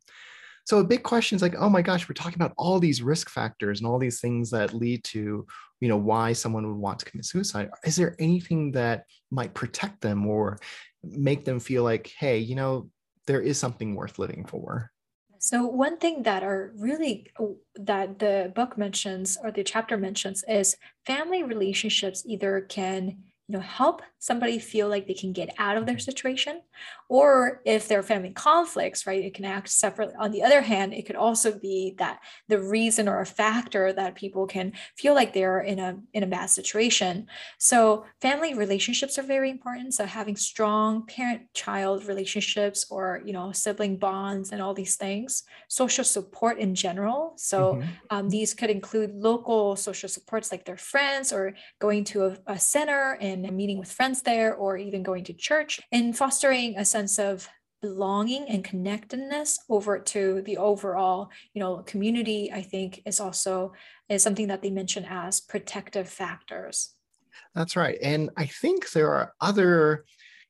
So 0.65 0.79
a 0.79 0.85
big 0.85 1.03
question 1.03 1.37
is 1.37 1.43
like, 1.43 1.55
oh 1.59 1.69
my 1.69 1.83
gosh, 1.83 2.09
we're 2.09 2.15
talking 2.15 2.41
about 2.41 2.55
all 2.57 2.81
these 2.81 3.03
risk 3.03 3.29
factors 3.29 3.81
and 3.81 3.87
all 3.87 3.99
these 3.99 4.21
things 4.21 4.51
that 4.51 4.73
lead 4.73 5.05
to, 5.05 5.47
you 5.81 5.89
know, 5.89 5.99
why 5.99 6.33
someone 6.33 6.67
would 6.67 6.81
want 6.81 6.99
to 7.01 7.05
commit 7.05 7.27
suicide. 7.27 7.71
Is 7.85 7.97
there 7.97 8.17
anything 8.19 8.73
that 8.73 9.05
might 9.31 9.53
protect 9.53 10.01
them 10.01 10.27
or 10.27 10.59
make 11.03 11.45
them 11.45 11.61
feel 11.61 11.83
like, 11.83 12.11
hey, 12.19 12.39
you 12.39 12.55
know, 12.55 12.89
there 13.27 13.43
is 13.43 13.59
something 13.59 13.95
worth 13.95 14.19
living 14.19 14.47
for? 14.47 14.91
So 15.39 15.67
one 15.67 15.99
thing 15.99 16.23
that 16.23 16.43
are 16.43 16.73
really 16.79 17.27
that 17.75 18.19
the 18.19 18.51
book 18.57 18.79
mentions 18.79 19.37
or 19.43 19.51
the 19.51 19.63
chapter 19.63 19.99
mentions 19.99 20.43
is 20.49 20.77
family 21.05 21.43
relationships 21.43 22.25
either 22.27 22.63
can 22.63 23.19
you 23.49 23.55
know 23.55 23.61
help 23.61 24.01
somebody 24.19 24.59
feel 24.59 24.89
like 24.89 25.07
they 25.07 25.15
can 25.15 25.33
get 25.33 25.51
out 25.59 25.77
of 25.77 25.85
their 25.85 25.99
situation. 25.99 26.63
Or 27.11 27.61
if 27.67 27.89
there 27.89 27.99
are 27.99 28.03
family 28.03 28.31
conflicts 28.31 29.07
right 29.07 29.23
it 29.23 29.35
can 29.35 29.45
act 29.45 29.69
separately. 29.69 30.15
On 30.19 30.31
the 30.31 30.43
other 30.43 30.63
hand 30.63 30.95
it 30.95 31.05
could 31.05 31.17
also 31.17 31.59
be 31.59 31.95
that 31.99 32.21
the 32.49 32.59
reason 32.59 33.07
or 33.07 33.21
a 33.21 33.27
factor 33.27 33.93
that 33.93 34.15
people 34.15 34.47
can 34.47 34.73
feel 34.97 35.15
like 35.15 35.35
they're 35.35 35.61
in 35.61 35.79
a 35.79 35.99
in 36.15 36.23
a 36.23 36.27
bad 36.27 36.47
situation. 36.47 37.27
So 37.59 38.07
family 38.23 38.55
relationships 38.55 39.19
are 39.19 39.23
very 39.23 39.51
important. 39.51 39.93
So 39.93 40.07
having 40.07 40.37
strong 40.37 41.05
parent 41.07 41.43
child 41.53 42.07
relationships 42.07 42.87
or 42.91 43.21
you 43.27 43.35
know 43.35 43.53
sibling 43.53 43.99
bonds 43.99 44.53
and 44.53 44.63
all 44.63 44.73
these 44.73 44.97
things 44.97 45.43
social 45.69 46.05
support 46.05 46.59
in 46.59 46.75
general. 46.75 47.35
So 47.37 47.75
mm-hmm. 47.75 47.89
um, 48.09 48.31
these 48.31 48.55
could 48.55 48.71
include 48.71 49.15
local 49.15 49.77
social 49.77 50.09
supports 50.09 50.51
like 50.51 50.65
their 50.65 50.79
friends 50.79 51.31
or 51.31 51.55
going 51.79 52.05
to 52.05 52.25
a, 52.25 52.37
a 52.47 52.59
center 52.59 53.19
and 53.21 53.34
meeting 53.43 53.79
with 53.79 53.91
friends 53.91 54.23
there 54.23 54.55
or 54.55 54.77
even 54.77 55.03
going 55.03 55.25
to 55.25 55.33
church 55.33 55.81
and 55.93 56.17
fostering 56.17 56.77
a 56.77 56.85
sense 56.85 57.19
of 57.19 57.49
belonging 57.81 58.49
and 58.49 58.65
connectedness 58.65 59.59
over 59.69 59.99
to 59.99 60.41
the 60.47 60.57
overall 60.57 61.29
you 61.53 61.61
know 61.61 61.83
community 61.83 62.51
i 62.51 62.63
think 62.63 63.03
is 63.05 63.21
also 63.21 63.75
is 64.09 64.23
something 64.23 64.49
that 64.49 64.63
they 64.63 64.71
mention 64.71 65.05
as 65.05 65.41
protective 65.41 66.09
factors. 66.09 66.95
That's 67.55 67.77
right. 67.77 67.99
And 68.03 68.31
i 68.37 68.47
think 68.47 68.91
there 68.91 69.11
are 69.13 69.35
other 69.41 70.05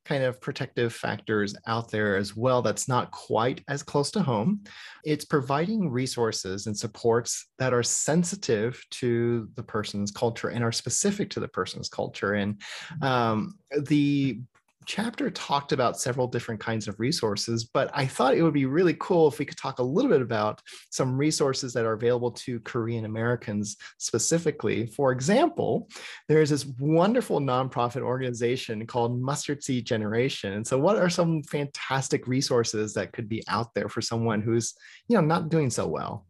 kind 0.05 0.23
of 0.23 0.39
protective 0.39 0.93
factors 0.93 1.55
out 1.67 1.89
there 1.91 2.15
as 2.15 2.35
well 2.35 2.61
that's 2.61 2.87
not 2.87 3.11
quite 3.11 3.63
as 3.67 3.83
close 3.83 4.11
to 4.11 4.21
home. 4.21 4.61
It's 5.03 5.25
providing 5.25 5.89
resources 5.89 6.67
and 6.67 6.77
supports 6.77 7.47
that 7.57 7.73
are 7.73 7.83
sensitive 7.83 8.81
to 8.91 9.49
the 9.55 9.63
person's 9.63 10.11
culture 10.11 10.49
and 10.49 10.63
are 10.63 10.71
specific 10.71 11.29
to 11.31 11.39
the 11.39 11.47
person's 11.47 11.89
culture. 11.89 12.33
And 12.33 12.61
um, 13.01 13.55
the 13.75 14.39
chapter 14.85 15.29
talked 15.29 15.71
about 15.71 15.99
several 15.99 16.27
different 16.27 16.59
kinds 16.59 16.87
of 16.87 16.99
resources, 16.99 17.63
but 17.63 17.89
I 17.93 18.05
thought 18.05 18.35
it 18.35 18.41
would 18.41 18.53
be 18.53 18.65
really 18.65 18.95
cool 18.99 19.27
if 19.27 19.39
we 19.39 19.45
could 19.45 19.57
talk 19.57 19.79
a 19.79 19.83
little 19.83 20.09
bit 20.09 20.21
about 20.21 20.61
some 20.89 21.17
resources 21.17 21.73
that 21.73 21.85
are 21.85 21.93
available 21.93 22.31
to 22.31 22.59
Korean 22.61 23.05
Americans 23.05 23.77
specifically. 23.97 24.87
For 24.87 25.11
example, 25.11 25.89
there's 26.27 26.49
this 26.49 26.65
wonderful 26.79 27.39
nonprofit 27.39 28.01
organization 28.01 28.85
called 28.85 29.19
Mustard 29.21 29.63
Seed 29.63 29.85
Generation. 29.85 30.53
And 30.53 30.65
so, 30.65 30.77
what 30.77 30.97
are 30.97 31.09
some 31.09 31.43
fantastic 31.43 32.27
resources 32.27 32.93
that 32.93 33.13
could 33.13 33.27
be 33.27 33.43
out 33.47 33.73
there 33.73 33.89
for 33.89 34.01
someone 34.01 34.41
who's, 34.41 34.73
you 35.07 35.15
know, 35.15 35.21
not 35.21 35.49
doing 35.49 35.69
so 35.69 35.87
well? 35.87 36.25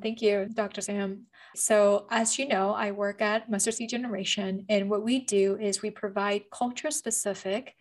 Thank 0.00 0.22
you, 0.22 0.48
Dr. 0.52 0.80
Sam. 0.80 1.26
So, 1.56 2.06
as 2.10 2.38
you 2.38 2.46
know, 2.46 2.72
I 2.72 2.92
work 2.92 3.20
at 3.20 3.50
Mustard 3.50 3.74
Seed 3.74 3.90
Generation, 3.90 4.64
and 4.68 4.88
what 4.88 5.02
we 5.02 5.20
do 5.20 5.56
is 5.60 5.82
we 5.82 5.90
provide 5.90 6.50
culture 6.50 6.90
specific 6.90 7.74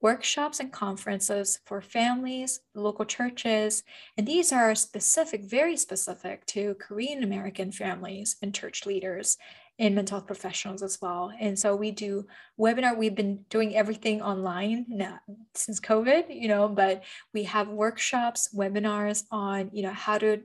workshops 0.00 0.60
and 0.60 0.72
conferences 0.72 1.58
for 1.64 1.80
families, 1.80 2.60
local 2.74 3.04
churches, 3.04 3.82
and 4.16 4.26
these 4.26 4.52
are 4.52 4.74
specific, 4.74 5.42
very 5.44 5.76
specific 5.76 6.46
to 6.46 6.74
Korean 6.74 7.24
American 7.24 7.72
families 7.72 8.36
and 8.42 8.54
church 8.54 8.86
leaders 8.86 9.36
and 9.78 9.94
mental 9.94 10.18
health 10.18 10.26
professionals 10.26 10.82
as 10.82 10.98
well. 11.02 11.32
And 11.38 11.58
so 11.58 11.74
we 11.74 11.90
do 11.90 12.26
webinar. 12.58 12.96
We've 12.96 13.14
been 13.14 13.44
doing 13.50 13.74
everything 13.74 14.22
online 14.22 14.86
now, 14.88 15.18
since 15.54 15.80
COVID, 15.80 16.24
you 16.28 16.48
know, 16.48 16.68
but 16.68 17.02
we 17.34 17.44
have 17.44 17.68
workshops, 17.68 18.54
webinars 18.54 19.24
on, 19.30 19.70
you 19.72 19.82
know, 19.82 19.92
how 19.92 20.18
to 20.18 20.42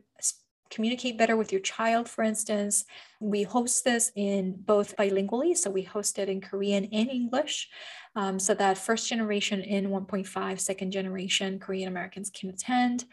communicate 0.71 1.17
better 1.17 1.37
with 1.37 1.51
your 1.51 1.61
child, 1.61 2.09
for 2.09 2.23
instance. 2.23 2.85
We 3.19 3.43
host 3.43 3.83
this 3.83 4.11
in 4.15 4.55
both 4.57 4.95
bilingually, 4.97 5.55
so 5.55 5.69
we 5.69 5.83
host 5.83 6.17
it 6.17 6.29
in 6.29 6.41
Korean 6.41 6.85
and 6.91 7.09
English, 7.09 7.69
um, 8.15 8.39
so 8.39 8.55
that 8.55 8.77
first 8.77 9.07
generation 9.07 9.61
and 9.61 9.87
1.5 9.87 10.59
second 10.59 10.91
generation 10.91 11.59
Korean 11.59 11.87
Americans 11.87 12.31
can 12.33 12.49
attend 12.49 13.05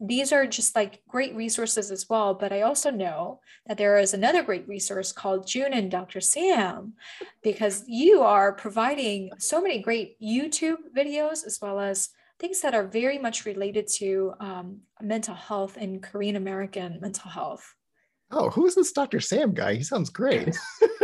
these 0.00 0.32
are 0.32 0.46
just 0.46 0.74
like 0.74 1.02
great 1.08 1.34
resources 1.34 1.90
as 1.90 2.08
well. 2.08 2.34
But 2.34 2.52
I 2.52 2.62
also 2.62 2.90
know 2.90 3.40
that 3.66 3.78
there 3.78 3.98
is 3.98 4.14
another 4.14 4.42
great 4.42 4.66
resource 4.68 5.12
called 5.12 5.46
June 5.46 5.72
and 5.72 5.90
Dr. 5.90 6.20
Sam, 6.20 6.94
because 7.42 7.84
you 7.86 8.22
are 8.22 8.52
providing 8.52 9.30
so 9.38 9.60
many 9.60 9.80
great 9.80 10.20
YouTube 10.20 10.78
videos 10.96 11.46
as 11.46 11.58
well 11.60 11.80
as 11.80 12.10
things 12.40 12.60
that 12.60 12.74
are 12.74 12.86
very 12.86 13.18
much 13.18 13.44
related 13.44 13.86
to 13.98 14.34
um, 14.40 14.80
mental 15.00 15.34
health 15.34 15.76
and 15.78 16.02
Korean 16.02 16.36
American 16.36 16.98
mental 17.00 17.30
health. 17.30 17.74
Oh, 18.30 18.50
who 18.50 18.66
is 18.66 18.74
this 18.74 18.92
Dr. 18.92 19.20
Sam 19.20 19.54
guy? 19.54 19.74
He 19.74 19.82
sounds 19.82 20.10
great. 20.10 20.56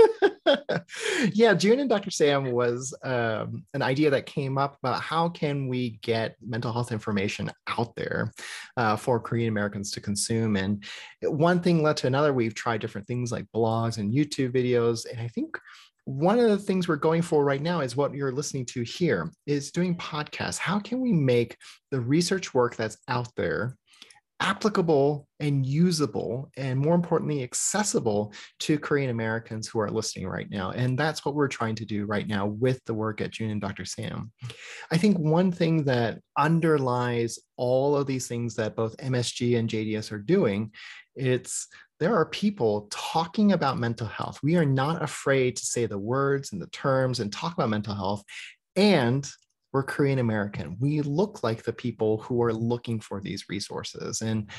yeah, 1.33 1.55
June 1.55 1.81
and 1.81 1.89
Dr. 1.89 2.11
Sam 2.11 2.53
was 2.53 2.97
um, 3.03 3.65
an 3.75 3.83
idea 3.83 4.11
that 4.11 4.27
came 4.27 4.59
up 4.59 4.77
about 4.83 5.01
how 5.01 5.29
can 5.29 5.69
we 5.69 5.99
get 6.03 6.37
mental 6.45 6.73
health 6.73 6.93
information 6.93 7.51
out 7.79 7.95
there 7.97 8.33
uh, 8.77 8.97
for 8.97 9.21
Korean 9.21 9.49
Americans 9.49 9.91
to 9.93 10.01
consume. 10.01 10.57
And 10.57 10.85
one 11.23 11.61
thing 11.61 11.83
led 11.83 11.97
to 11.99 12.07
another. 12.07 12.33
We've 12.33 12.55
tried 12.55 12.81
different 12.81 13.07
things 13.07 13.33
like 13.33 13.47
blogs 13.55 13.99
and 13.99 14.13
YouTube 14.13 14.53
videos. 14.53 15.07
And 15.11 15.21
I 15.21 15.29
think 15.29 15.59
one 16.11 16.41
of 16.41 16.51
the 16.51 16.59
things 16.59 16.89
we're 16.89 16.97
going 16.97 17.23
for 17.23 17.45
right 17.45 17.63
now 17.63 17.81
is 17.81 17.97
what 17.97 18.13
you're 18.13 18.33
listening 18.33 18.67
to 18.67 18.83
here 18.83 19.31
is 19.47 19.71
doing 19.71 19.97
podcasts. 19.97 20.59
How 20.59 20.81
can 20.81 21.01
we 21.01 21.13
make 21.13 21.57
the 21.93 22.01
research 22.01 22.53
work 22.53 22.75
that's 22.75 22.99
out 23.07 23.29
there 23.37 23.77
applicable 24.41 25.29
and 25.39 25.67
usable 25.67 26.51
and 26.57 26.79
more 26.79 26.95
importantly 26.95 27.43
accessible 27.43 28.33
to 28.59 28.79
korean 28.79 29.11
americans 29.11 29.69
who 29.69 29.79
are 29.79 29.91
listening 29.91 30.27
right 30.27 30.49
now 30.51 30.71
and 30.71 30.99
that's 30.99 31.27
what 31.27 31.35
we're 31.35 31.47
trying 31.47 31.75
to 31.75 31.85
do 31.85 32.07
right 32.07 32.27
now 32.27 32.47
with 32.47 32.83
the 32.87 32.95
work 32.95 33.21
at 33.21 33.31
june 33.31 33.51
and 33.51 33.61
dr 33.61 33.85
sam 33.85 34.33
i 34.91 34.97
think 34.97 35.19
one 35.19 35.53
thing 35.53 35.85
that 35.85 36.19
underlies 36.39 37.39
all 37.59 37.95
of 37.95 38.07
these 38.07 38.27
things 38.27 38.55
that 38.55 38.75
both 38.75 38.97
msg 38.97 39.59
and 39.59 39.69
jds 39.69 40.11
are 40.11 40.19
doing 40.19 40.71
it's 41.15 41.69
there 42.01 42.17
are 42.17 42.27
people 42.27 42.89
talking 42.91 43.53
about 43.53 43.79
mental 43.79 44.07
health 44.07 44.41
we 44.43 44.57
are 44.57 44.65
not 44.65 45.03
afraid 45.03 45.57
to 45.57 45.65
say 45.65 45.87
the 45.87 45.99
words 45.99 46.53
and 46.53 46.61
the 46.61 46.67
terms 46.69 47.21
and 47.21 47.33
talk 47.33 47.53
about 47.53 47.71
mental 47.71 47.95
health 47.95 48.25
and 48.77 49.31
we're 49.73 49.83
Korean 49.83 50.19
American. 50.19 50.77
We 50.81 51.01
look 51.03 51.43
like 51.43 51.63
the 51.63 51.73
people 51.73 52.19
who 52.19 52.43
are 52.43 52.53
looking 52.53 53.01
for 53.01 53.21
these 53.21 53.45
resources. 53.49 54.21
And 54.21 54.51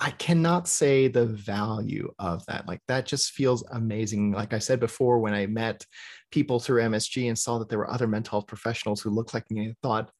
I 0.00 0.10
cannot 0.12 0.66
say 0.66 1.08
the 1.08 1.26
value 1.26 2.10
of 2.18 2.44
that. 2.46 2.66
Like 2.66 2.80
that 2.88 3.06
just 3.06 3.32
feels 3.32 3.62
amazing. 3.70 4.32
Like 4.32 4.52
I 4.52 4.58
said 4.58 4.80
before, 4.80 5.20
when 5.20 5.34
I 5.34 5.46
met 5.46 5.84
people 6.30 6.58
through 6.58 6.82
MSG 6.82 7.28
and 7.28 7.38
saw 7.38 7.58
that 7.58 7.68
there 7.68 7.78
were 7.78 7.90
other 7.90 8.08
mental 8.08 8.38
health 8.38 8.46
professionals 8.46 9.00
who 9.00 9.10
looked 9.10 9.34
like 9.34 9.48
me, 9.50 9.68
I 9.68 9.74
thought, 9.82 10.10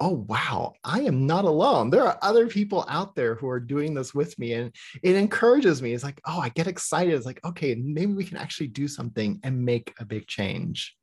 oh, 0.00 0.24
wow, 0.28 0.72
I 0.82 1.02
am 1.02 1.26
not 1.26 1.44
alone. 1.44 1.90
There 1.90 2.04
are 2.04 2.18
other 2.22 2.46
people 2.46 2.86
out 2.88 3.14
there 3.14 3.34
who 3.34 3.48
are 3.48 3.60
doing 3.60 3.92
this 3.92 4.14
with 4.14 4.38
me. 4.38 4.54
And 4.54 4.74
it 5.02 5.14
encourages 5.14 5.82
me. 5.82 5.92
It's 5.92 6.04
like, 6.04 6.20
oh, 6.26 6.40
I 6.40 6.48
get 6.48 6.66
excited. 6.66 7.12
It's 7.12 7.26
like, 7.26 7.44
okay, 7.44 7.74
maybe 7.74 8.14
we 8.14 8.24
can 8.24 8.38
actually 8.38 8.68
do 8.68 8.88
something 8.88 9.38
and 9.42 9.62
make 9.62 9.94
a 10.00 10.04
big 10.06 10.26
change. 10.26 10.96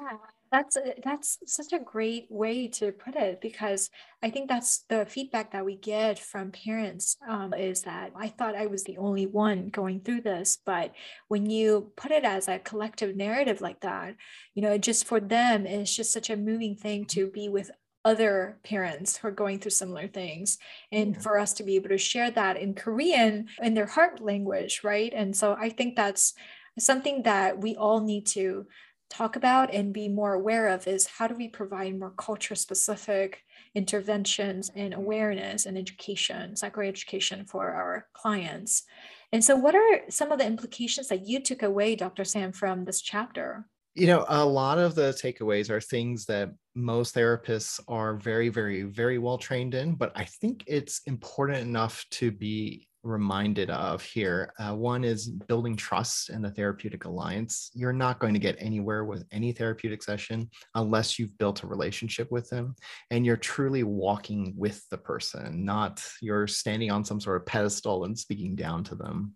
Yeah, 0.00 0.18
that's 0.50 0.76
that's 1.02 1.38
such 1.46 1.72
a 1.72 1.82
great 1.82 2.26
way 2.28 2.68
to 2.68 2.92
put 2.92 3.14
it 3.14 3.40
because 3.40 3.88
I 4.22 4.28
think 4.28 4.48
that's 4.48 4.84
the 4.88 5.06
feedback 5.06 5.52
that 5.52 5.64
we 5.64 5.76
get 5.76 6.18
from 6.18 6.50
parents 6.50 7.16
um, 7.26 7.54
is 7.54 7.82
that 7.82 8.10
I 8.14 8.28
thought 8.28 8.56
I 8.56 8.66
was 8.66 8.84
the 8.84 8.98
only 8.98 9.26
one 9.26 9.68
going 9.68 10.00
through 10.00 10.22
this, 10.22 10.58
but 10.66 10.92
when 11.28 11.48
you 11.48 11.92
put 11.96 12.10
it 12.10 12.24
as 12.24 12.48
a 12.48 12.58
collective 12.58 13.16
narrative 13.16 13.60
like 13.60 13.80
that, 13.80 14.16
you 14.54 14.62
know, 14.62 14.76
just 14.76 15.06
for 15.06 15.20
them, 15.20 15.64
it's 15.64 15.94
just 15.94 16.12
such 16.12 16.28
a 16.28 16.36
moving 16.36 16.76
thing 16.76 17.06
to 17.06 17.30
be 17.30 17.48
with 17.48 17.70
other 18.04 18.58
parents 18.64 19.16
who 19.16 19.28
are 19.28 19.32
going 19.32 19.58
through 19.58 19.70
similar 19.70 20.08
things 20.08 20.58
and 20.90 21.14
yeah. 21.14 21.20
for 21.20 21.38
us 21.38 21.52
to 21.52 21.62
be 21.62 21.76
able 21.76 21.88
to 21.88 21.98
share 21.98 22.30
that 22.30 22.56
in 22.56 22.74
korean 22.74 23.46
in 23.62 23.74
their 23.74 23.86
heart 23.86 24.20
language 24.20 24.80
right 24.82 25.12
and 25.14 25.36
so 25.36 25.56
i 25.60 25.68
think 25.68 25.94
that's 25.94 26.34
something 26.78 27.22
that 27.22 27.58
we 27.58 27.76
all 27.76 28.00
need 28.00 28.26
to 28.26 28.66
talk 29.12 29.36
about 29.36 29.72
and 29.74 29.92
be 29.92 30.08
more 30.08 30.32
aware 30.32 30.68
of 30.68 30.86
is 30.86 31.06
how 31.06 31.26
do 31.26 31.34
we 31.34 31.46
provide 31.46 31.98
more 31.98 32.14
culture 32.16 32.54
specific 32.54 33.42
interventions 33.74 34.70
and 34.74 34.92
mm-hmm. 34.92 35.02
awareness 35.02 35.66
and 35.66 35.76
education, 35.76 36.54
psychoeducation 36.54 37.48
for 37.48 37.70
our 37.70 38.06
clients. 38.14 38.84
And 39.30 39.44
so, 39.44 39.56
what 39.56 39.74
are 39.74 40.00
some 40.08 40.32
of 40.32 40.38
the 40.38 40.46
implications 40.46 41.08
that 41.08 41.26
you 41.26 41.40
took 41.40 41.62
away, 41.62 41.94
Dr. 41.94 42.24
Sam, 42.24 42.52
from 42.52 42.84
this 42.84 43.00
chapter? 43.00 43.66
You 43.94 44.06
know, 44.06 44.24
a 44.28 44.44
lot 44.44 44.78
of 44.78 44.94
the 44.94 45.12
takeaways 45.12 45.68
are 45.68 45.80
things 45.80 46.24
that 46.26 46.50
most 46.74 47.14
therapists 47.14 47.78
are 47.88 48.16
very, 48.16 48.48
very, 48.48 48.84
very 48.84 49.18
well 49.18 49.36
trained 49.36 49.74
in, 49.74 49.96
but 49.96 50.12
I 50.16 50.24
think 50.24 50.64
it's 50.66 51.02
important 51.06 51.58
enough 51.58 52.02
to 52.12 52.30
be 52.30 52.88
reminded 53.02 53.68
of 53.68 54.02
here. 54.02 54.52
Uh, 54.58 54.74
one 54.74 55.04
is 55.04 55.28
building 55.28 55.76
trust 55.76 56.30
in 56.30 56.40
the 56.40 56.50
therapeutic 56.50 57.04
alliance. 57.04 57.70
You're 57.74 57.92
not 57.92 58.18
going 58.18 58.32
to 58.32 58.40
get 58.40 58.56
anywhere 58.58 59.04
with 59.04 59.26
any 59.32 59.52
therapeutic 59.52 60.02
session 60.02 60.48
unless 60.74 61.18
you've 61.18 61.36
built 61.36 61.62
a 61.62 61.66
relationship 61.66 62.30
with 62.30 62.48
them 62.48 62.76
and 63.10 63.26
you're 63.26 63.36
truly 63.36 63.82
walking 63.82 64.54
with 64.56 64.88
the 64.90 64.98
person, 64.98 65.64
not 65.64 66.02
you're 66.20 66.46
standing 66.46 66.90
on 66.90 67.04
some 67.04 67.20
sort 67.20 67.40
of 67.40 67.46
pedestal 67.46 68.04
and 68.04 68.18
speaking 68.18 68.54
down 68.54 68.84
to 68.84 68.94
them 68.94 69.34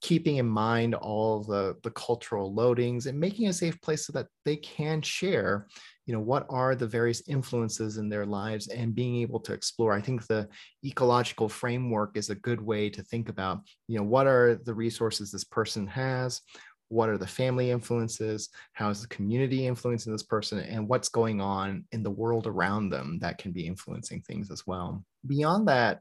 keeping 0.00 0.36
in 0.36 0.46
mind 0.46 0.94
all 0.94 1.42
the, 1.42 1.76
the 1.82 1.90
cultural 1.90 2.54
loadings 2.54 3.06
and 3.06 3.18
making 3.18 3.48
a 3.48 3.52
safe 3.52 3.80
place 3.80 4.06
so 4.06 4.12
that 4.12 4.28
they 4.44 4.56
can 4.56 5.02
share 5.02 5.66
you 6.08 6.14
know 6.14 6.20
what 6.20 6.46
are 6.48 6.74
the 6.74 6.86
various 6.86 7.22
influences 7.28 7.98
in 7.98 8.08
their 8.08 8.24
lives 8.24 8.68
and 8.68 8.94
being 8.94 9.16
able 9.16 9.38
to 9.40 9.52
explore. 9.52 9.92
I 9.92 10.00
think 10.00 10.26
the 10.26 10.48
ecological 10.82 11.50
framework 11.50 12.16
is 12.16 12.30
a 12.30 12.34
good 12.34 12.62
way 12.62 12.88
to 12.88 13.02
think 13.02 13.28
about 13.28 13.60
you 13.88 13.98
know 13.98 14.04
what 14.04 14.26
are 14.26 14.54
the 14.54 14.72
resources 14.72 15.30
this 15.30 15.44
person 15.44 15.86
has? 15.86 16.40
What 16.88 17.10
are 17.10 17.18
the 17.18 17.26
family 17.26 17.70
influences? 17.70 18.48
How 18.72 18.88
is 18.88 19.02
the 19.02 19.08
community 19.08 19.66
influencing 19.66 20.10
this 20.10 20.22
person? 20.22 20.60
And 20.60 20.88
what's 20.88 21.10
going 21.10 21.42
on 21.42 21.84
in 21.92 22.02
the 22.02 22.10
world 22.10 22.46
around 22.46 22.88
them 22.88 23.18
that 23.20 23.36
can 23.36 23.52
be 23.52 23.66
influencing 23.66 24.22
things 24.22 24.50
as 24.50 24.66
well. 24.66 25.04
Beyond 25.26 25.68
that 25.68 26.00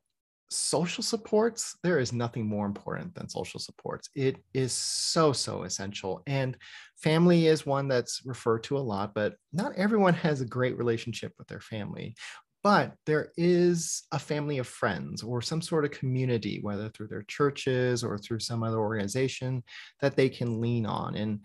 social 0.50 1.04
supports, 1.04 1.76
there 1.84 2.00
is 2.00 2.14
nothing 2.14 2.48
more 2.48 2.66
important 2.66 3.14
than 3.16 3.30
social 3.30 3.60
supports. 3.60 4.10
It 4.16 4.38
is 4.54 4.72
so, 4.72 5.34
so 5.34 5.64
essential. 5.64 6.24
And 6.28 6.58
family 6.96 7.48
is 7.48 7.66
one 7.66 7.88
that's 7.88 8.22
referred 8.26 8.64
to 8.64 8.78
a 8.78 8.80
lot, 8.80 9.14
but 9.14 9.36
not 9.52 9.76
everyone 9.76 10.14
has 10.14 10.42
a 10.42 10.46
great 10.46 10.78
relationship 10.78 11.34
with 11.38 11.48
their 11.48 11.60
family. 11.60 12.16
But 12.64 12.94
there 13.06 13.32
is 13.38 14.04
a 14.12 14.20
family 14.20 14.58
of 14.58 14.68
friends 14.68 15.24
or 15.24 15.42
some 15.42 15.62
sort 15.62 15.86
of 15.86 15.92
community, 15.92 16.60
whether 16.62 16.90
through 16.90 17.08
their 17.08 17.24
churches 17.24 18.04
or 18.04 18.18
through 18.18 18.40
some 18.40 18.64
other 18.64 18.80
organization 18.80 19.64
that 20.02 20.16
they 20.16 20.28
can 20.28 20.60
lean 20.60 20.86
on. 20.86 21.16
And 21.16 21.42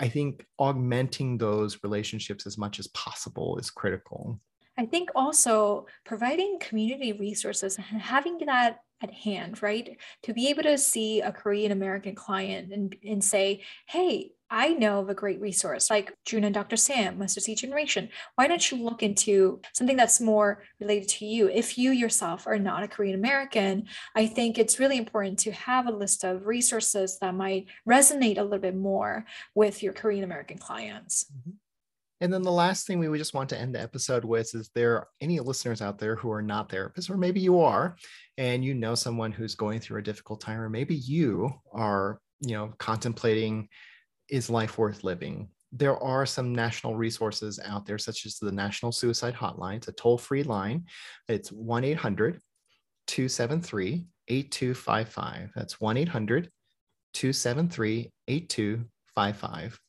I 0.00 0.08
think 0.08 0.44
augmenting 0.58 1.38
those 1.38 1.78
relationships 1.82 2.46
as 2.46 2.58
much 2.58 2.78
as 2.78 2.88
possible 2.88 3.58
is 3.58 3.70
critical. 3.70 4.40
I 4.80 4.86
think 4.86 5.10
also 5.14 5.84
providing 6.06 6.58
community 6.58 7.12
resources 7.12 7.76
and 7.76 8.00
having 8.00 8.38
that 8.46 8.78
at 9.02 9.12
hand, 9.12 9.62
right? 9.62 9.98
To 10.22 10.32
be 10.32 10.48
able 10.48 10.62
to 10.62 10.78
see 10.78 11.20
a 11.20 11.32
Korean 11.32 11.70
American 11.70 12.14
client 12.14 12.72
and, 12.72 12.96
and 13.06 13.22
say, 13.22 13.62
hey, 13.86 14.32
I 14.48 14.70
know 14.70 15.00
of 15.00 15.10
a 15.10 15.14
great 15.14 15.38
resource 15.38 15.90
like 15.90 16.14
June 16.24 16.44
and 16.44 16.54
Dr. 16.54 16.76
Sam, 16.76 17.18
Mustard 17.18 17.42
Seed 17.42 17.58
Generation. 17.58 18.08
Why 18.36 18.48
don't 18.48 18.70
you 18.70 18.82
look 18.82 19.02
into 19.02 19.60
something 19.74 19.98
that's 19.98 20.18
more 20.18 20.62
related 20.80 21.08
to 21.10 21.26
you? 21.26 21.50
If 21.50 21.76
you 21.76 21.90
yourself 21.90 22.46
are 22.46 22.58
not 22.58 22.82
a 22.82 22.88
Korean 22.88 23.14
American, 23.14 23.84
I 24.16 24.26
think 24.26 24.58
it's 24.58 24.80
really 24.80 24.96
important 24.96 25.38
to 25.40 25.52
have 25.52 25.88
a 25.88 25.92
list 25.92 26.24
of 26.24 26.46
resources 26.46 27.18
that 27.20 27.34
might 27.34 27.66
resonate 27.86 28.38
a 28.38 28.42
little 28.42 28.58
bit 28.58 28.76
more 28.76 29.26
with 29.54 29.82
your 29.82 29.92
Korean 29.92 30.24
American 30.24 30.56
clients. 30.56 31.26
Mm-hmm. 31.30 31.50
And 32.20 32.32
then 32.32 32.42
the 32.42 32.52
last 32.52 32.86
thing 32.86 32.98
we 32.98 33.08
would 33.08 33.18
just 33.18 33.34
want 33.34 33.48
to 33.50 33.58
end 33.58 33.74
the 33.74 33.80
episode 33.80 34.24
with 34.24 34.54
is 34.54 34.70
there 34.74 35.06
any 35.20 35.40
listeners 35.40 35.80
out 35.80 35.98
there 35.98 36.16
who 36.16 36.30
are 36.30 36.42
not 36.42 36.68
therapists, 36.68 37.08
or 37.08 37.16
maybe 37.16 37.40
you 37.40 37.60
are, 37.60 37.96
and 38.36 38.64
you 38.64 38.74
know 38.74 38.94
someone 38.94 39.32
who's 39.32 39.54
going 39.54 39.80
through 39.80 40.00
a 40.00 40.02
difficult 40.02 40.40
time, 40.40 40.60
or 40.60 40.68
maybe 40.68 40.94
you 40.94 41.50
are, 41.72 42.20
you 42.40 42.54
know, 42.54 42.72
contemplating 42.78 43.68
is 44.28 44.50
life 44.50 44.76
worth 44.76 45.02
living? 45.02 45.48
There 45.72 45.96
are 45.96 46.26
some 46.26 46.54
national 46.54 46.96
resources 46.96 47.58
out 47.64 47.86
there, 47.86 47.98
such 47.98 48.26
as 48.26 48.38
the 48.38 48.52
National 48.52 48.92
Suicide 48.92 49.34
Hotline. 49.34 49.76
It's 49.76 49.88
a 49.88 49.92
toll 49.92 50.18
free 50.18 50.42
line. 50.42 50.84
It's 51.28 51.50
1 51.50 51.84
800 51.84 52.38
273 53.06 54.06
8255. 54.28 55.52
That's 55.54 55.80
1 55.80 55.96
800 55.96 56.50
273 57.14 58.12
8255 58.28 59.80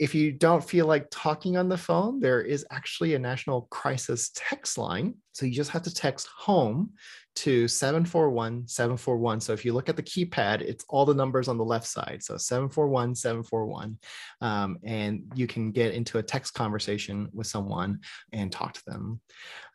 if 0.00 0.14
you 0.14 0.32
don't 0.32 0.64
feel 0.64 0.86
like 0.86 1.06
talking 1.10 1.58
on 1.58 1.68
the 1.68 1.76
phone, 1.76 2.20
there 2.20 2.40
is 2.40 2.64
actually 2.70 3.14
a 3.14 3.18
national 3.18 3.68
crisis 3.70 4.30
text 4.34 4.78
line 4.78 5.14
So 5.32 5.44
you 5.44 5.52
just 5.52 5.70
have 5.70 5.82
to 5.82 5.94
text 5.94 6.26
home 6.26 6.94
to 7.36 7.68
741 7.68 8.66
741. 8.66 9.40
So 9.40 9.52
if 9.52 9.64
you 9.64 9.72
look 9.72 9.88
at 9.88 9.96
the 9.96 10.02
keypad, 10.02 10.62
it's 10.62 10.84
all 10.88 11.04
the 11.04 11.14
numbers 11.14 11.48
on 11.48 11.56
the 11.56 11.64
left 11.64 11.86
side. 11.86 12.22
So 12.22 12.36
741 12.36 13.14
741. 13.14 13.98
Um, 14.40 14.78
and 14.84 15.22
you 15.34 15.46
can 15.46 15.70
get 15.70 15.94
into 15.94 16.18
a 16.18 16.22
text 16.22 16.54
conversation 16.54 17.28
with 17.32 17.46
someone 17.46 18.00
and 18.32 18.50
talk 18.50 18.72
to 18.74 18.84
them. 18.86 19.20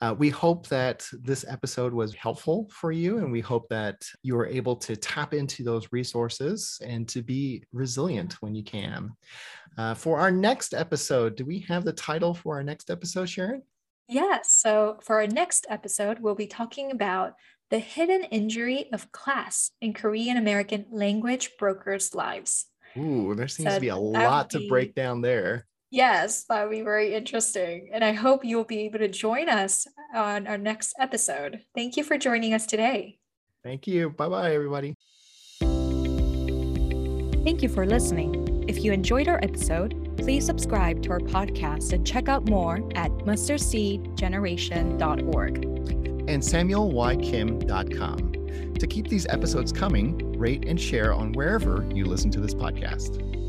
Uh, 0.02 0.16
we 0.18 0.30
hope 0.30 0.68
that 0.68 1.08
this 1.14 1.46
episode 1.48 1.94
was 1.94 2.14
helpful 2.16 2.70
for 2.72 2.92
you, 2.92 3.20
and 3.20 3.32
we 3.32 3.42
hope 3.42 3.70
that 3.70 4.06
you 4.22 4.38
are 4.38 4.48
able 4.48 4.76
to 4.76 4.96
tap 4.96 5.34
into 5.34 5.64
those 5.64 5.88
resources 5.92 6.80
and 6.84 7.08
to 7.10 7.22
be 7.22 7.64
resilient 7.72 8.34
when 8.42 8.54
you 8.54 8.64
can. 8.64 9.12
Uh, 9.78 9.94
for 10.16 10.22
our 10.22 10.32
next 10.32 10.74
episode, 10.74 11.36
do 11.36 11.44
we 11.44 11.60
have 11.60 11.84
the 11.84 11.92
title 11.92 12.34
for 12.34 12.56
our 12.56 12.64
next 12.64 12.90
episode, 12.90 13.28
Sharon? 13.28 13.64
Yes. 14.08 14.56
So 14.56 14.98
for 15.04 15.18
our 15.18 15.28
next 15.28 15.68
episode, 15.70 16.22
we'll 16.22 16.36
be 16.36 16.48
talking 16.48 16.90
about 16.90 17.34
the 17.70 17.80
hidden 17.80 18.24
injury 18.32 18.88
of 18.94 19.12
class 19.12 19.72
in 19.82 19.92
Korean 19.92 20.38
American 20.38 20.86
language 20.90 21.52
brokers' 21.60 22.16
lives. 22.16 22.68
Ooh, 22.98 23.36
there 23.36 23.50
seems 23.50 23.72
so 23.72 23.76
to 23.76 23.82
be 23.82 23.90
a 23.90 23.98
lot 23.98 24.52
be, 24.52 24.60
to 24.60 24.70
break 24.70 24.96
down 24.96 25.20
there. 25.20 25.68
Yes, 25.92 26.46
that 26.48 26.64
would 26.64 26.72
be 26.72 26.82
very 26.82 27.14
interesting. 27.14 27.90
And 27.92 28.02
I 28.02 28.14
hope 28.14 28.46
you'll 28.46 28.64
be 28.64 28.86
able 28.86 29.00
to 29.00 29.10
join 29.10 29.50
us 29.50 29.86
on 30.14 30.48
our 30.48 30.58
next 30.58 30.94
episode. 30.98 31.60
Thank 31.76 31.98
you 31.98 32.06
for 32.06 32.18
joining 32.18 32.54
us 32.54 32.66
today. 32.66 33.20
Thank 33.66 33.86
you. 33.86 34.12
Bye 34.12 34.30
bye, 34.30 34.54
everybody. 34.54 34.96
Thank 37.44 37.62
you 37.62 37.68
for 37.68 37.86
listening. 37.86 38.64
If 38.70 38.84
you 38.84 38.94
enjoyed 38.94 39.28
our 39.28 39.40
episode, 39.44 40.05
please 40.18 40.46
subscribe 40.46 41.02
to 41.04 41.12
our 41.12 41.20
podcast 41.20 41.94
and 41.94 42.06
check 42.06 42.28
out 42.30 42.50
more 42.50 42.78
at 42.96 43.12
mustardseedgeneration.org 43.20 45.76
and 46.28 46.42
samuelykim.com. 46.42 48.32
To 48.76 48.88
keep 48.88 49.08
these 49.08 49.26
episodes 49.28 49.72
coming, 49.72 50.38
rate 50.38 50.66
and 50.68 50.80
share 50.80 51.14
on 51.14 51.32
wherever 51.34 51.86
you 51.94 52.06
listen 52.06 52.32
to 52.32 52.40
this 52.40 52.54
podcast. 52.54 53.45